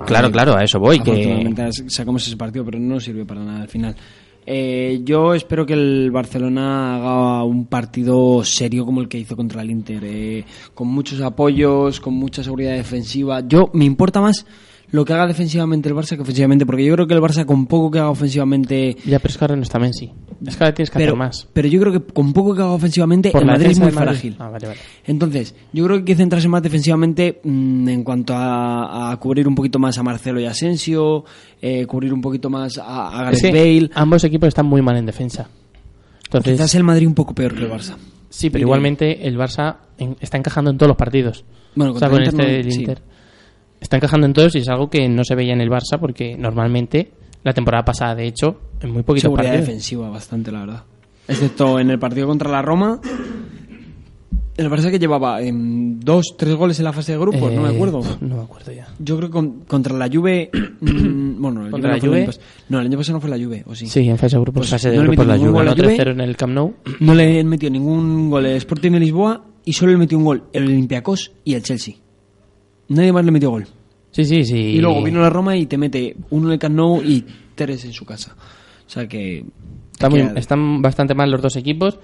[0.06, 1.00] Claro, Eh, claro, a eso voy.
[1.00, 1.54] Que...
[1.88, 3.96] Sacamos ese partido, pero no sirve para nada al final.
[4.44, 9.62] Eh, yo espero que el Barcelona haga un partido serio como el que hizo contra
[9.62, 10.44] el Inter, eh,
[10.74, 13.42] con muchos apoyos, con mucha seguridad defensiva.
[13.48, 14.48] Yo me importa más
[14.92, 17.66] lo que haga defensivamente el Barça que ofensivamente, porque yo creo que el Barça con
[17.66, 20.12] poco que haga ofensivamente, Ya, pero es que ahora no está Messi.
[20.46, 21.48] Es que ahora tienes que pero, hacer más.
[21.54, 24.08] pero yo creo que con poco que haga ofensivamente Por el Madrid es muy Madrid.
[24.10, 24.36] frágil.
[24.40, 24.80] Ah, vale, vale.
[25.06, 29.48] Entonces, yo creo que hay que centrarse más defensivamente mm, en cuanto a, a cubrir
[29.48, 31.24] un poquito más a Marcelo y Asensio,
[31.62, 33.90] eh, cubrir un poquito más a, a Gareth Es que Bale.
[33.94, 35.48] ambos equipos están muy mal en defensa.
[36.26, 37.96] Entonces, Quizás el Madrid un poco peor que el Barça.
[38.30, 41.44] sí, pero igualmente el Barça en- está encajando en todos los partidos.
[41.76, 43.02] Bueno, o sea, con el Inter este no- sí.
[43.82, 46.38] Está encajando en todos y es algo que no se veía en el Barça porque
[46.38, 47.12] normalmente
[47.44, 49.68] la temporada pasada, de hecho, en muy poquitos Seguridad partidos.
[49.68, 50.84] defensiva bastante, la verdad.
[51.28, 53.02] Excepto en el partido contra la Roma.
[54.58, 57.70] El Barça que llevaba em, dos, tres goles en la fase de grupos, no me
[57.70, 58.02] Eh, acuerdo.
[58.20, 58.88] No me acuerdo ya.
[59.00, 60.52] Yo creo que con- contra la Juve...
[60.82, 62.30] mm, bueno, el ¿Contra no la el Juve?
[62.70, 63.88] No, el año pasado no fue la Juve, ¿o sí?
[63.88, 64.60] Sí, en fase de grupos.
[64.62, 65.60] Pues fase de no le grupos metió la ningún Juve.
[65.64, 66.04] gol a Ganó la Juve.
[66.06, 66.74] 3-0 en el Camp Nou.
[67.00, 70.26] No le han metido ningún gol el Sporting de Lisboa y solo le metió un
[70.26, 71.96] gol el Olympiacos y el Chelsea.
[72.94, 73.66] Nadie más le metió gol.
[74.12, 74.58] Sí, sí, sí.
[74.58, 77.24] Y luego vino la Roma y te mete uno en el Camp Nou y
[77.56, 78.36] tres en su casa.
[78.86, 79.46] O sea que...
[79.94, 81.98] Está muy- que- están bastante mal los dos equipos.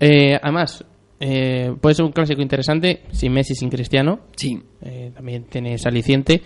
[0.00, 0.84] Eh, además,
[1.20, 4.20] eh, puede ser un clásico interesante sin Messi, sin Cristiano.
[4.36, 4.60] Sí.
[4.82, 6.42] Eh, también tiene aliciente.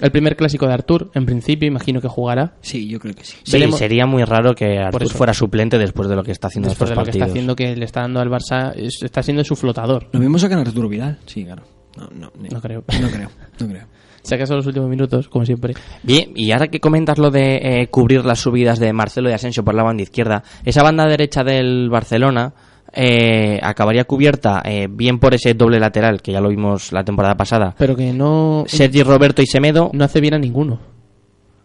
[0.00, 2.54] El primer clásico de Artur, en principio, imagino que jugará.
[2.60, 3.36] Sí, yo creo que sí.
[3.44, 6.68] Sí, Veremos- sería muy raro que Artur fuera suplente después de lo que está haciendo
[6.68, 9.42] Después de lo que está haciendo, que le está dando al Barça, es- está siendo
[9.44, 10.08] su flotador.
[10.12, 11.18] ¿Lo mismo sacan a Arturo Vidal?
[11.26, 11.62] Sí, claro.
[11.98, 12.84] No, no, ni- No creo.
[13.00, 13.28] No creo,
[13.60, 13.86] no creo.
[14.20, 15.74] Si acaso los últimos minutos, como siempre.
[16.02, 19.64] Bien, y ahora que comentas lo de eh, cubrir las subidas de Marcelo y Asensio
[19.64, 22.52] por la banda izquierda, esa banda derecha del Barcelona
[22.92, 27.36] eh, acabaría cubierta eh, bien por ese doble lateral que ya lo vimos la temporada
[27.38, 27.74] pasada.
[27.78, 30.78] Pero que no, Sergi Roberto y Semedo, no hace bien a ninguno.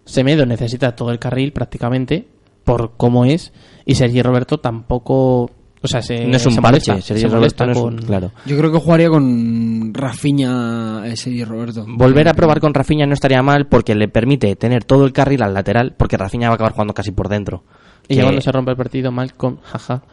[0.05, 2.27] Semedo necesita todo el carril prácticamente,
[2.63, 3.51] por cómo es,
[3.85, 5.51] y Sergi Roberto tampoco.
[5.83, 6.91] O sea, se, no es un se parche.
[6.91, 8.31] molesta, Sergi se Roberto no es un- con- claro.
[8.45, 11.85] Yo creo que jugaría con Rafinha ese y Roberto.
[11.87, 15.43] Volver a probar con Rafinha no estaría mal porque le permite tener todo el carril
[15.43, 17.63] al lateral porque Rafinha va a acabar jugando casi por dentro.
[18.05, 20.03] Y Que ya cuando se rompe el partido, Malcolm, jaja,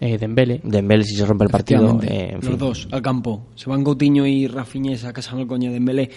[0.00, 0.60] eh, Dembele.
[0.64, 2.50] Dembélé si se rompe el partido, eh, en fin.
[2.50, 3.46] los dos al campo.
[3.54, 6.10] Se van Coutinho y Rafinha y sacas al coño de Dembélé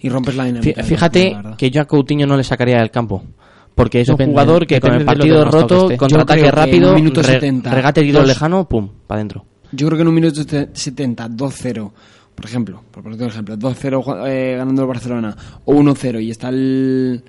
[0.00, 0.82] y rompes la dinámica.
[0.82, 3.22] Fíjate la que yo a Coutinho no le sacaría del campo.
[3.82, 5.96] Porque es un Depende- jugador que con el partido roto, esté.
[5.96, 9.44] contraataque rápido, un minuto re- 70, regate tiro dos- lejano, pum, para adentro.
[9.72, 11.92] Yo creo que en un minuto sete- 70, 2-0,
[12.34, 17.22] por ejemplo, por un ejemplo, 2-0 eh, ganando el Barcelona o 1-0 y está el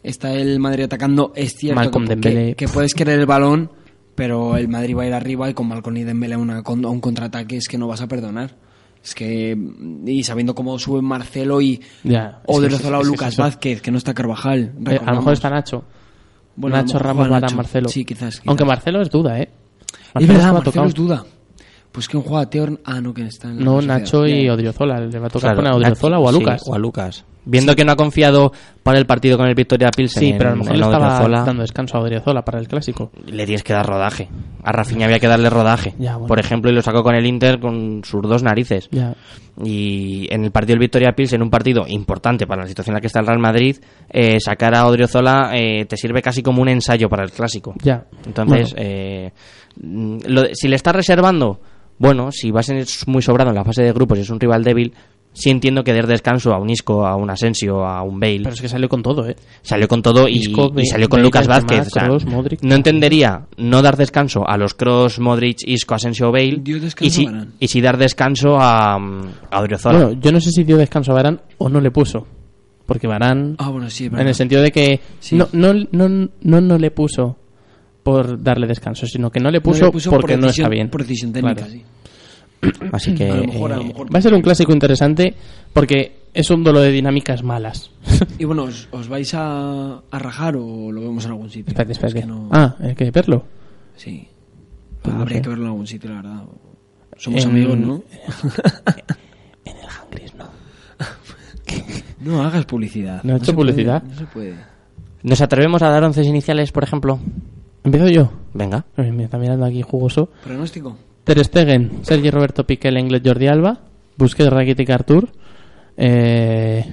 [0.00, 2.46] Está el Madrid atacando, es cierto que, Dembélé.
[2.50, 3.70] que, que puedes querer el balón,
[4.14, 6.70] pero el Madrid va a ir arriba y con Malcolm y Dembélé a, una, a
[6.70, 8.54] un contraataque es que no vas a perdonar.
[9.02, 9.58] Es que,
[10.06, 13.38] y sabiendo cómo sube Marcelo y Ya, o de o es Lucas es.
[13.38, 14.72] Vázquez, que no está Carvajal.
[14.88, 15.84] Eh, a lo mejor está Nacho.
[16.60, 17.54] Bueno, Nacho Ramos, Nacho.
[17.54, 17.88] Marcelo.
[17.88, 18.34] Sí, quizás.
[18.40, 18.48] quizás.
[18.48, 19.48] Aunque Marcelo es duda, ¿eh?
[19.48, 20.86] Es Marcelo verdad, se va Marcelo tocado.
[20.88, 21.24] es duda.
[21.98, 22.48] Pues ¿quién juega?
[22.48, 22.78] Teo...
[22.84, 23.98] Ah, no, que está en la No, Sociedad.
[23.98, 24.48] Nacho y.
[24.48, 25.00] Odriozola.
[25.00, 26.62] Le va a tocar Claro, poner a Odriozola o a sí, Lucas.
[26.64, 27.24] o a Lucas.
[27.44, 28.52] Viendo que no ha confiado
[28.84, 31.06] para el partido con el Victoria Pilsen Sí, en- pero a lo mejor le estaba
[31.08, 33.10] Odriozola, dando descanso a Odriozola para el clásico.
[33.26, 34.28] le tienes que dar rodaje.
[34.62, 35.94] A Rafinha había que darle rodaje.
[35.98, 36.28] Ya, bueno.
[36.28, 38.88] Por ejemplo, y lo sacó con el Inter con sus dos narices.
[38.92, 39.14] Ya.
[39.64, 43.00] Y en el partido del Victoria Pilsen, un partido importante para la situación en la
[43.00, 43.76] que está el Real Madrid,
[44.10, 47.74] eh, sacar a Odriozola eh, te sirve casi como un ensayo para el clásico.
[47.82, 48.04] Ya.
[48.24, 48.88] Entonces, Bueno.
[48.88, 49.32] eh,
[49.80, 51.60] lo si le estás reservando,
[51.98, 54.62] bueno, si vas en- muy sobrado en la fase de grupos y es un rival
[54.64, 54.92] débil,
[55.32, 58.40] sí entiendo que der descanso a un Isco, a un Asensio, a un Bale.
[58.42, 59.36] Pero es que salió con todo, ¿eh?
[59.62, 61.86] Salió con todo y, Isco, y salió con Bale, Lucas Vázquez.
[61.86, 62.62] o sea, Kroos, Modric.
[62.62, 67.06] no entendería no dar descanso a los Cross, Modric, Isco, Asensio o Bale Dio descanso
[67.06, 67.50] y, si, a Varane.
[67.60, 69.20] y si dar descanso a, mm,
[69.50, 69.98] a Odriozola.
[70.06, 72.26] Bueno, yo no sé si dio descanso a Varane o no le puso.
[72.86, 75.36] Porque Varane, Ah, bueno, sí, en el sentido de que Sí.
[75.36, 76.08] no, no, no,
[76.40, 77.36] no, no le puso
[78.12, 80.64] por darle descanso, sino que no le No puso, le puso porque por no decisión-
[80.64, 80.88] está bien.
[80.90, 81.70] Por decisión técnica, Claro.
[81.72, 81.82] sí.
[82.92, 83.92] Así que mejor, eh.
[84.14, 85.34] Va a ser un clásico interesante
[85.72, 87.90] porque es un duelo de dinámicas malas.
[88.38, 91.68] Y bueno, ¿os, os vais a, a rajar o lo vemos en algún sitio?
[91.70, 92.20] espérate, Es espérate.
[92.20, 93.44] que no- Ah, hay que verlo.
[93.96, 94.26] Sí.
[95.02, 96.42] Pues no Habría que verlo en algún sitio, la verdad.
[97.16, 98.02] Somos En- amigos, ¿no?
[99.64, 100.46] En el Hangris, no.
[102.20, 103.22] No hagas publicidad.
[103.22, 104.02] No he hecho se puede, publicidad.
[104.02, 104.54] no se puede.
[105.22, 107.18] ¿Nos atrevemos a dar once iniciales, por ejemplo?
[107.88, 108.30] Empiezo yo.
[108.52, 108.84] Venga.
[108.98, 110.28] Me está mirando aquí jugoso.
[110.44, 110.94] ¿Pronóstico?
[111.24, 113.80] Ter Stegen, Sergi Roberto Piqué, Lenglet, Jordi Alba,
[114.18, 115.30] Busquets, Rakitic, Artur,
[115.96, 116.84] eh,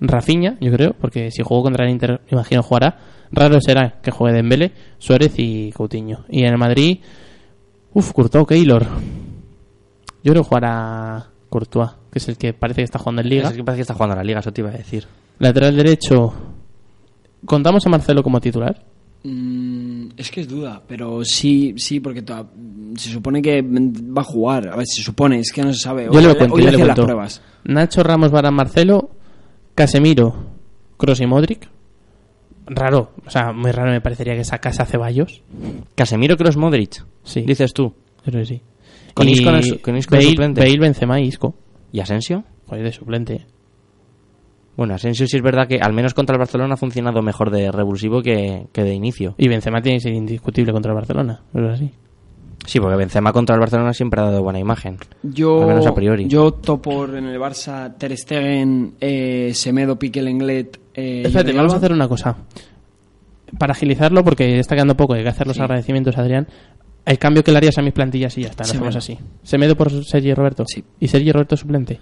[0.00, 2.98] Rafinha, yo creo, porque si jugó contra el Inter, me imagino jugará.
[3.30, 6.24] Raro será que juegue Dembélé, Suárez y Coutinho.
[6.28, 6.98] Y en el Madrid,
[7.94, 8.84] uff, Courtois, Keylor.
[10.24, 13.48] Yo creo que jugará Courtois, que es el que parece que está jugando en Liga.
[13.48, 15.06] Es que parece que está jugando a la Liga, eso te iba a decir.
[15.38, 16.34] Lateral derecho,
[17.44, 18.84] ¿contamos a Marcelo como titular?
[19.24, 22.46] Mm, es que es duda, pero sí, sí, porque toda-
[22.96, 24.68] se supone que va a jugar.
[24.68, 26.08] A ver, se supone, es que no se sabe.
[26.12, 27.42] Yo le Hoy- cuento, hoy yo le las pruebas.
[27.64, 29.10] Nacho Ramos, Varane, Marcelo,
[29.74, 30.34] Casemiro,
[30.96, 31.68] Kroos y Modric.
[32.66, 35.42] Raro, o sea, muy raro me parecería que sacase a Ceballos.
[35.94, 37.02] Casemiro, Cross, Modric.
[37.24, 37.40] Sí.
[37.42, 37.94] Dices tú.
[38.24, 38.62] Creo que sí.
[39.14, 40.60] Con Y Isco en- con Isco de Bale, suplente.
[40.60, 41.54] Bale, Benzema y Isco.
[41.92, 42.44] ¿Y Asensio?
[42.66, 43.46] Joder, de suplente.
[44.78, 47.70] Bueno, Asensio sí es verdad que al menos contra el Barcelona ha funcionado mejor de
[47.70, 49.34] revulsivo que, que de inicio.
[49.36, 51.42] Y Benzema tiene que ser indiscutible contra el Barcelona.
[51.52, 51.90] ¿No es así?
[52.64, 54.96] Sí, porque Benzema contra el Barcelona siempre ha dado buena imagen.
[55.22, 56.28] Yo, Al menos a priori.
[56.28, 60.78] yo opto por en el Barça Ter Stegen, eh, Semedo, Piqué, Lenglet.
[60.94, 62.36] Eh, Espérate, vamos a hacer una cosa.
[63.58, 65.62] Para agilizarlo, porque está quedando poco, hay que hacer los Sí.
[65.62, 66.46] agradecimientos a Adrián.
[67.06, 69.18] El cambio que le harías a mis plantillas y ya está, lo hacemos así.
[69.42, 70.64] Semedo por Sergi Roberto.
[70.66, 70.84] Sí.
[71.00, 71.98] ¿Y Sergi Roberto suplente?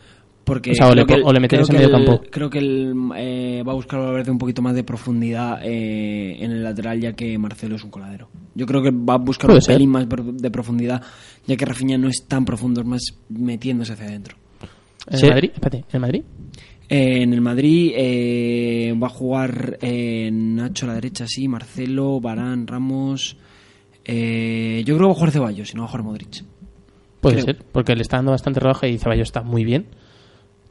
[0.46, 2.04] Porque O sea, o creo le- que el- o le meterías creo en medio el-
[2.06, 2.24] campo.
[2.30, 6.52] Creo que él eh, va a buscar Valverde un poquito más de profundidad eh, en
[6.52, 8.28] el lateral, ya que Marcelo es un coladero.
[8.54, 9.74] Yo creo que va a buscar Puede un ser.
[9.74, 11.02] pelín más de profundidad,
[11.48, 14.36] ya que Rafinha no es tan profundo, es más metiéndose hacia adentro.
[15.10, 15.26] ¿En Sí.
[15.26, 15.50] el Madrid?
[15.52, 16.22] Espérate, ¿en el Madrid?
[16.88, 22.20] Eh, en el Madrid eh, va a jugar eh, Nacho a la derecha, sí, Marcelo,
[22.20, 23.36] Barán, Ramos.
[24.04, 26.44] eh, yo creo que va a jugar Ceballos, si no va a jugar Modric.
[27.20, 27.46] Puede Creo.
[27.46, 29.86] ser, porque le está dando bastante rodaje y Ceballos está muy bien.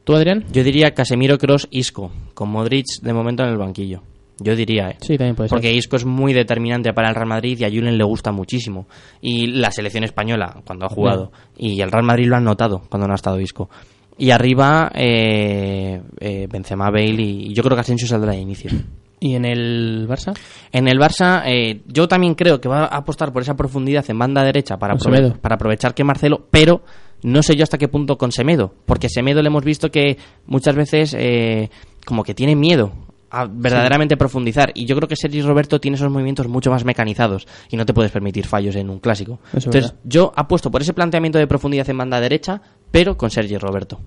[0.06, 0.44] ¿Tú, Adrián?
[0.52, 4.02] Yo diría Casemiro, Cross, Isco, con Modric de momento en el banquillo.
[4.38, 4.96] Yo diría, ¿eh?
[5.00, 5.76] Sí, también puede Porque ser.
[5.76, 8.86] Isco es muy determinante para el Real Madrid y a Julen le gusta muchísimo.
[9.20, 13.08] Y la selección española, cuando ha jugado, y el Real Madrid lo han notado cuando
[13.08, 13.68] no ha estado Isco.
[14.16, 18.70] Y arriba, eh, eh, Benzema, Bale y yo creo que Asensio saldrá de inicio.
[19.18, 20.38] ¿Y en el Barça?
[20.70, 24.18] En el Barça, eh, yo también creo que va a apostar por esa profundidad en
[24.18, 26.82] banda derecha para, aprove- para aprovechar que Marcelo, pero
[27.22, 30.74] no sé yo hasta qué punto con Semedo, porque Semedo le hemos visto que muchas
[30.74, 31.70] veces eh,
[32.04, 32.92] como que tiene miedo
[33.30, 37.46] a verdaderamente profundizar y yo creo que Sergi Roberto tiene esos movimientos mucho más mecanizados
[37.68, 39.40] y no te puedes permitir fallos en un clásico.
[39.48, 40.00] Es Entonces verdad.
[40.04, 44.00] yo apuesto por ese planteamiento de profundidad en banda derecha, pero con Sergi Roberto.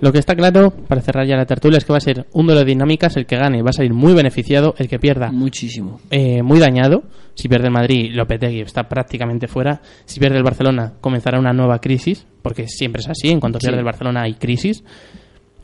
[0.00, 2.46] Lo que está claro, para cerrar ya la tertulia, es que va a ser un
[2.46, 3.16] duelo de dinámicas.
[3.16, 6.00] El que gane va a salir muy beneficiado, el que pierda Muchísimo.
[6.10, 7.02] eh, muy dañado.
[7.34, 9.80] Si pierde el Madrid, Lopetegui está prácticamente fuera.
[10.04, 13.28] Si pierde el Barcelona, comenzará una nueva crisis, porque siempre es así.
[13.30, 14.84] En cuanto pierde el Barcelona, hay crisis.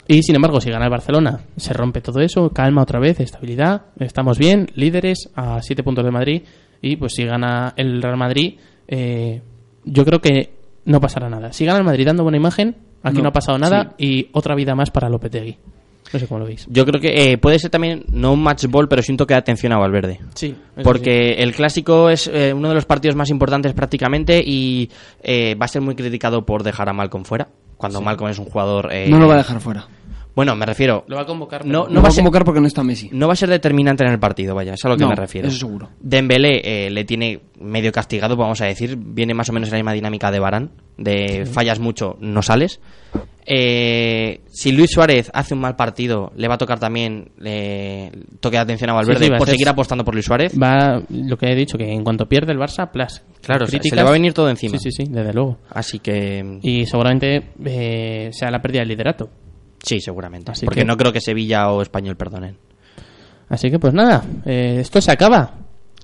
[0.07, 3.87] Y sin embargo, si gana el Barcelona, se rompe todo eso, calma otra vez, estabilidad,
[3.99, 6.43] estamos bien, líderes a 7 puntos de Madrid.
[6.83, 9.41] Y pues si gana el Real Madrid, eh,
[9.85, 10.55] yo creo que
[10.85, 11.53] no pasará nada.
[11.53, 14.55] Si gana el Madrid dando buena imagen, aquí no, No, ha pasado nada y otra
[14.57, 15.57] vida más para Lopetegui.
[16.13, 16.67] No sé cómo lo veis.
[16.71, 19.35] Yo creo que eh, puede ser también no un match ball, pero sí un toque
[19.35, 20.21] de atención a Valverde.
[20.35, 24.91] Sí, Porque el clásico es eh, uno de los partidos más importantes prácticamente y
[25.23, 27.49] eh, va a ser muy criticado por dejar a Malcolm fuera.
[27.77, 28.91] Cuando Malcolm es un jugador.
[28.93, 29.89] eh, No lo va a dejar fuera.
[30.35, 31.05] Bueno, me refiero.
[31.07, 31.65] Lo va a convocar.
[31.65, 33.09] No, pero- no No va va a ser- convocar porque no está Messi.
[33.13, 35.15] No va a ser determinante en el partido, vaya, es a lo que No, me
[35.17, 35.47] refiero.
[35.49, 35.91] eso seguro.
[36.01, 39.79] Dembélé eh, le tiene medio castigado, vamos a decir, viene más o menos en la
[39.79, 42.81] misma dinámica de Barán, de fallas mucho, no sales.
[43.47, 48.11] Eh, si Luis Suárez hace un mal partido, le va a tocar también eh,
[48.41, 50.55] toque de atención a Valverde Sí, sí, por seguir apostando por Luis Suárez.
[50.61, 53.23] Va, lo que he dicho, que en cuanto pierde el Barça, plas.
[53.43, 54.79] Claro, se- le va a venir todo encima.
[54.79, 55.59] Sí, sí, sí, desde luego.
[55.71, 59.29] Así que Y seguramente eh, sea la pérdida del liderato.
[59.85, 60.51] Sí, seguramente.
[60.51, 62.57] Así porque que- no creo que Sevilla o Español perdonen.
[63.49, 65.53] Así que pues nada, eh, esto se acaba.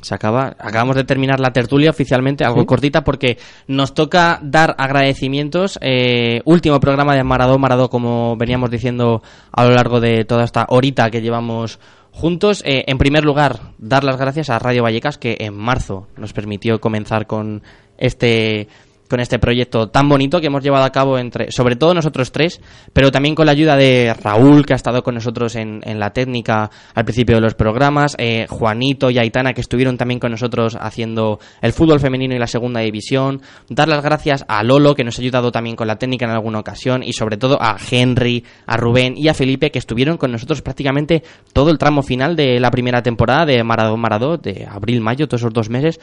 [0.02, 2.66] Se acaba, acabamos de terminar la tertulia oficialmente, algo Sí.
[2.66, 5.78] cortita, porque nos toca dar agradecimientos.
[5.82, 9.22] Eh, último programa de Maradó, Maradó, como veníamos diciendo
[9.52, 11.80] a lo largo de toda esta horita que llevamos
[12.12, 12.62] juntos.
[12.64, 16.80] Eh, en primer lugar, dar las gracias a Radio Vallecas, que en marzo nos permitió
[16.80, 17.62] comenzar con
[17.98, 18.68] este
[19.10, 22.60] con este proyecto tan bonito que hemos llevado a cabo entre, sobre todo nosotros tres,
[22.92, 26.12] pero también con la ayuda de Raúl, que ha estado con nosotros en, en la
[26.12, 30.78] técnica al principio de los programas, eh, Juanito y Aitana, que estuvieron también con nosotros
[30.80, 35.18] haciendo el fútbol femenino y la segunda división, dar las gracias a Lolo, que nos
[35.18, 38.76] ha ayudado también con la técnica en alguna ocasión, y sobre todo a Henry, a
[38.76, 42.70] Rubén y a Felipe, que estuvieron con nosotros prácticamente todo el tramo final de la
[42.70, 45.98] primera temporada de Maradó Maradó, de abril-mayo, todos esos dos meses,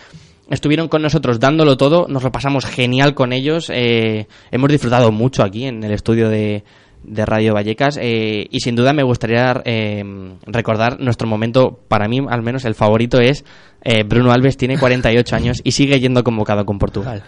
[0.49, 5.43] estuvieron con nosotros dándolo todo, nos lo pasamos genial con ellos, eh, hemos disfrutado mucho
[5.43, 6.63] aquí en el estudio de,
[7.03, 10.03] de Radio Vallecas eh, y sin duda me gustaría eh,
[10.45, 13.43] recordar nuestro momento, para mí al menos el favorito es
[13.83, 17.23] eh, Bruno Alves tiene 48 años y sigue yendo convocado con Portugal.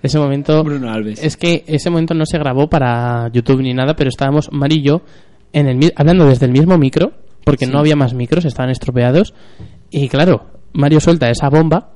[0.00, 0.62] Ese momento.
[0.62, 1.22] Bruno Alves.
[1.24, 4.80] Es que ese momento no se grabó para YouTube ni nada, pero estábamos Mar y
[4.80, 5.02] yo
[5.52, 7.12] en el, mi- hablando desde el mismo micro,
[7.44, 9.34] porque no había más micros, estaban estropeados.
[9.90, 11.90] Y claro, Mario suelta esa bomba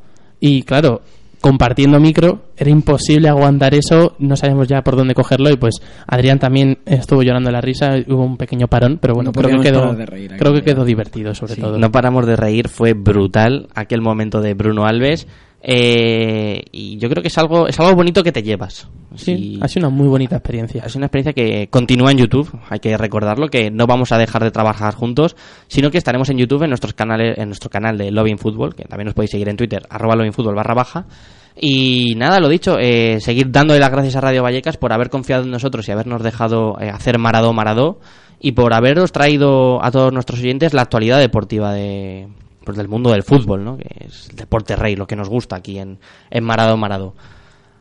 [0.44, 1.02] y claro,
[1.40, 5.76] compartiendo micro, era imposible aguantar eso, no sabíamos ya por dónde cogerlo y pues
[6.08, 9.68] Adrián también estuvo llorando la risa, hubo un pequeño parón, pero bueno, No creo que
[9.68, 11.78] quedó, parar de reír creo que quedó divertido sobre todo.
[11.78, 15.28] No paramos de reír, fue brutal aquel momento de Bruno Alves
[15.64, 18.88] eh, y yo creo que es algo, es algo bonito que te llevas.
[19.14, 20.82] Sí, Si- ha sido una muy bonita experiencia.
[20.84, 24.42] Es una experiencia que continúa en YouTube, hay que recordarlo, que no vamos a dejar
[24.42, 25.36] de trabajar juntos,
[25.68, 28.84] sino que estaremos en YouTube en nuestros canales, en nuestro canal de Loving Football, que
[28.84, 31.06] también nos podéis seguir en Twitter, arroba Football barra baja.
[31.54, 35.44] Y nada, lo dicho, eh, seguir dándole las gracias a Radio Vallecas por haber confiado
[35.44, 38.00] en nosotros y habernos dejado eh, hacer Maradó Maradó
[38.40, 42.28] y por haberos traído a todos nuestros oyentes la actualidad deportiva de,
[42.64, 43.76] pues, del mundo del fútbol, ¿no?
[43.76, 45.98] que es el deporte rey, lo que nos gusta aquí en,
[46.30, 47.14] en Maradó Maradó.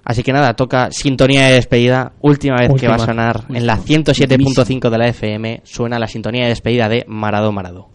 [0.03, 2.13] Así que nada, toca sintonía de despedida.
[2.21, 3.05] Última vez que va a Última.
[3.05, 5.61] sonar en la 107.5 de la FM.
[5.63, 7.89] Suena la sintonía de despedida de Maradó Maradó.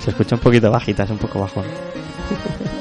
[0.00, 1.64] Se escucha un poquito bajita, es un poco bajón.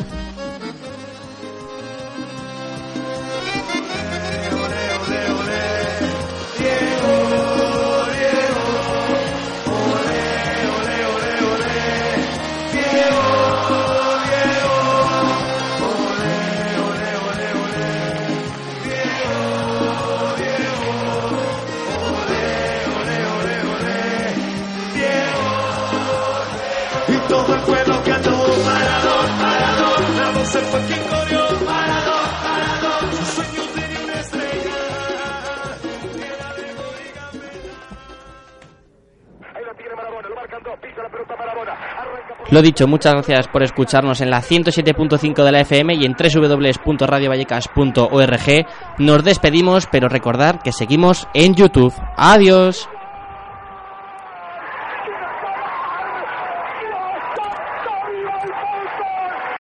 [42.49, 48.65] Lo dicho, muchas gracias por escucharnos en la 107.5 de la FM y en www.radiovallecas.org.
[48.99, 51.93] Nos despedimos, pero recordar que seguimos en YouTube.
[52.15, 52.87] Adiós.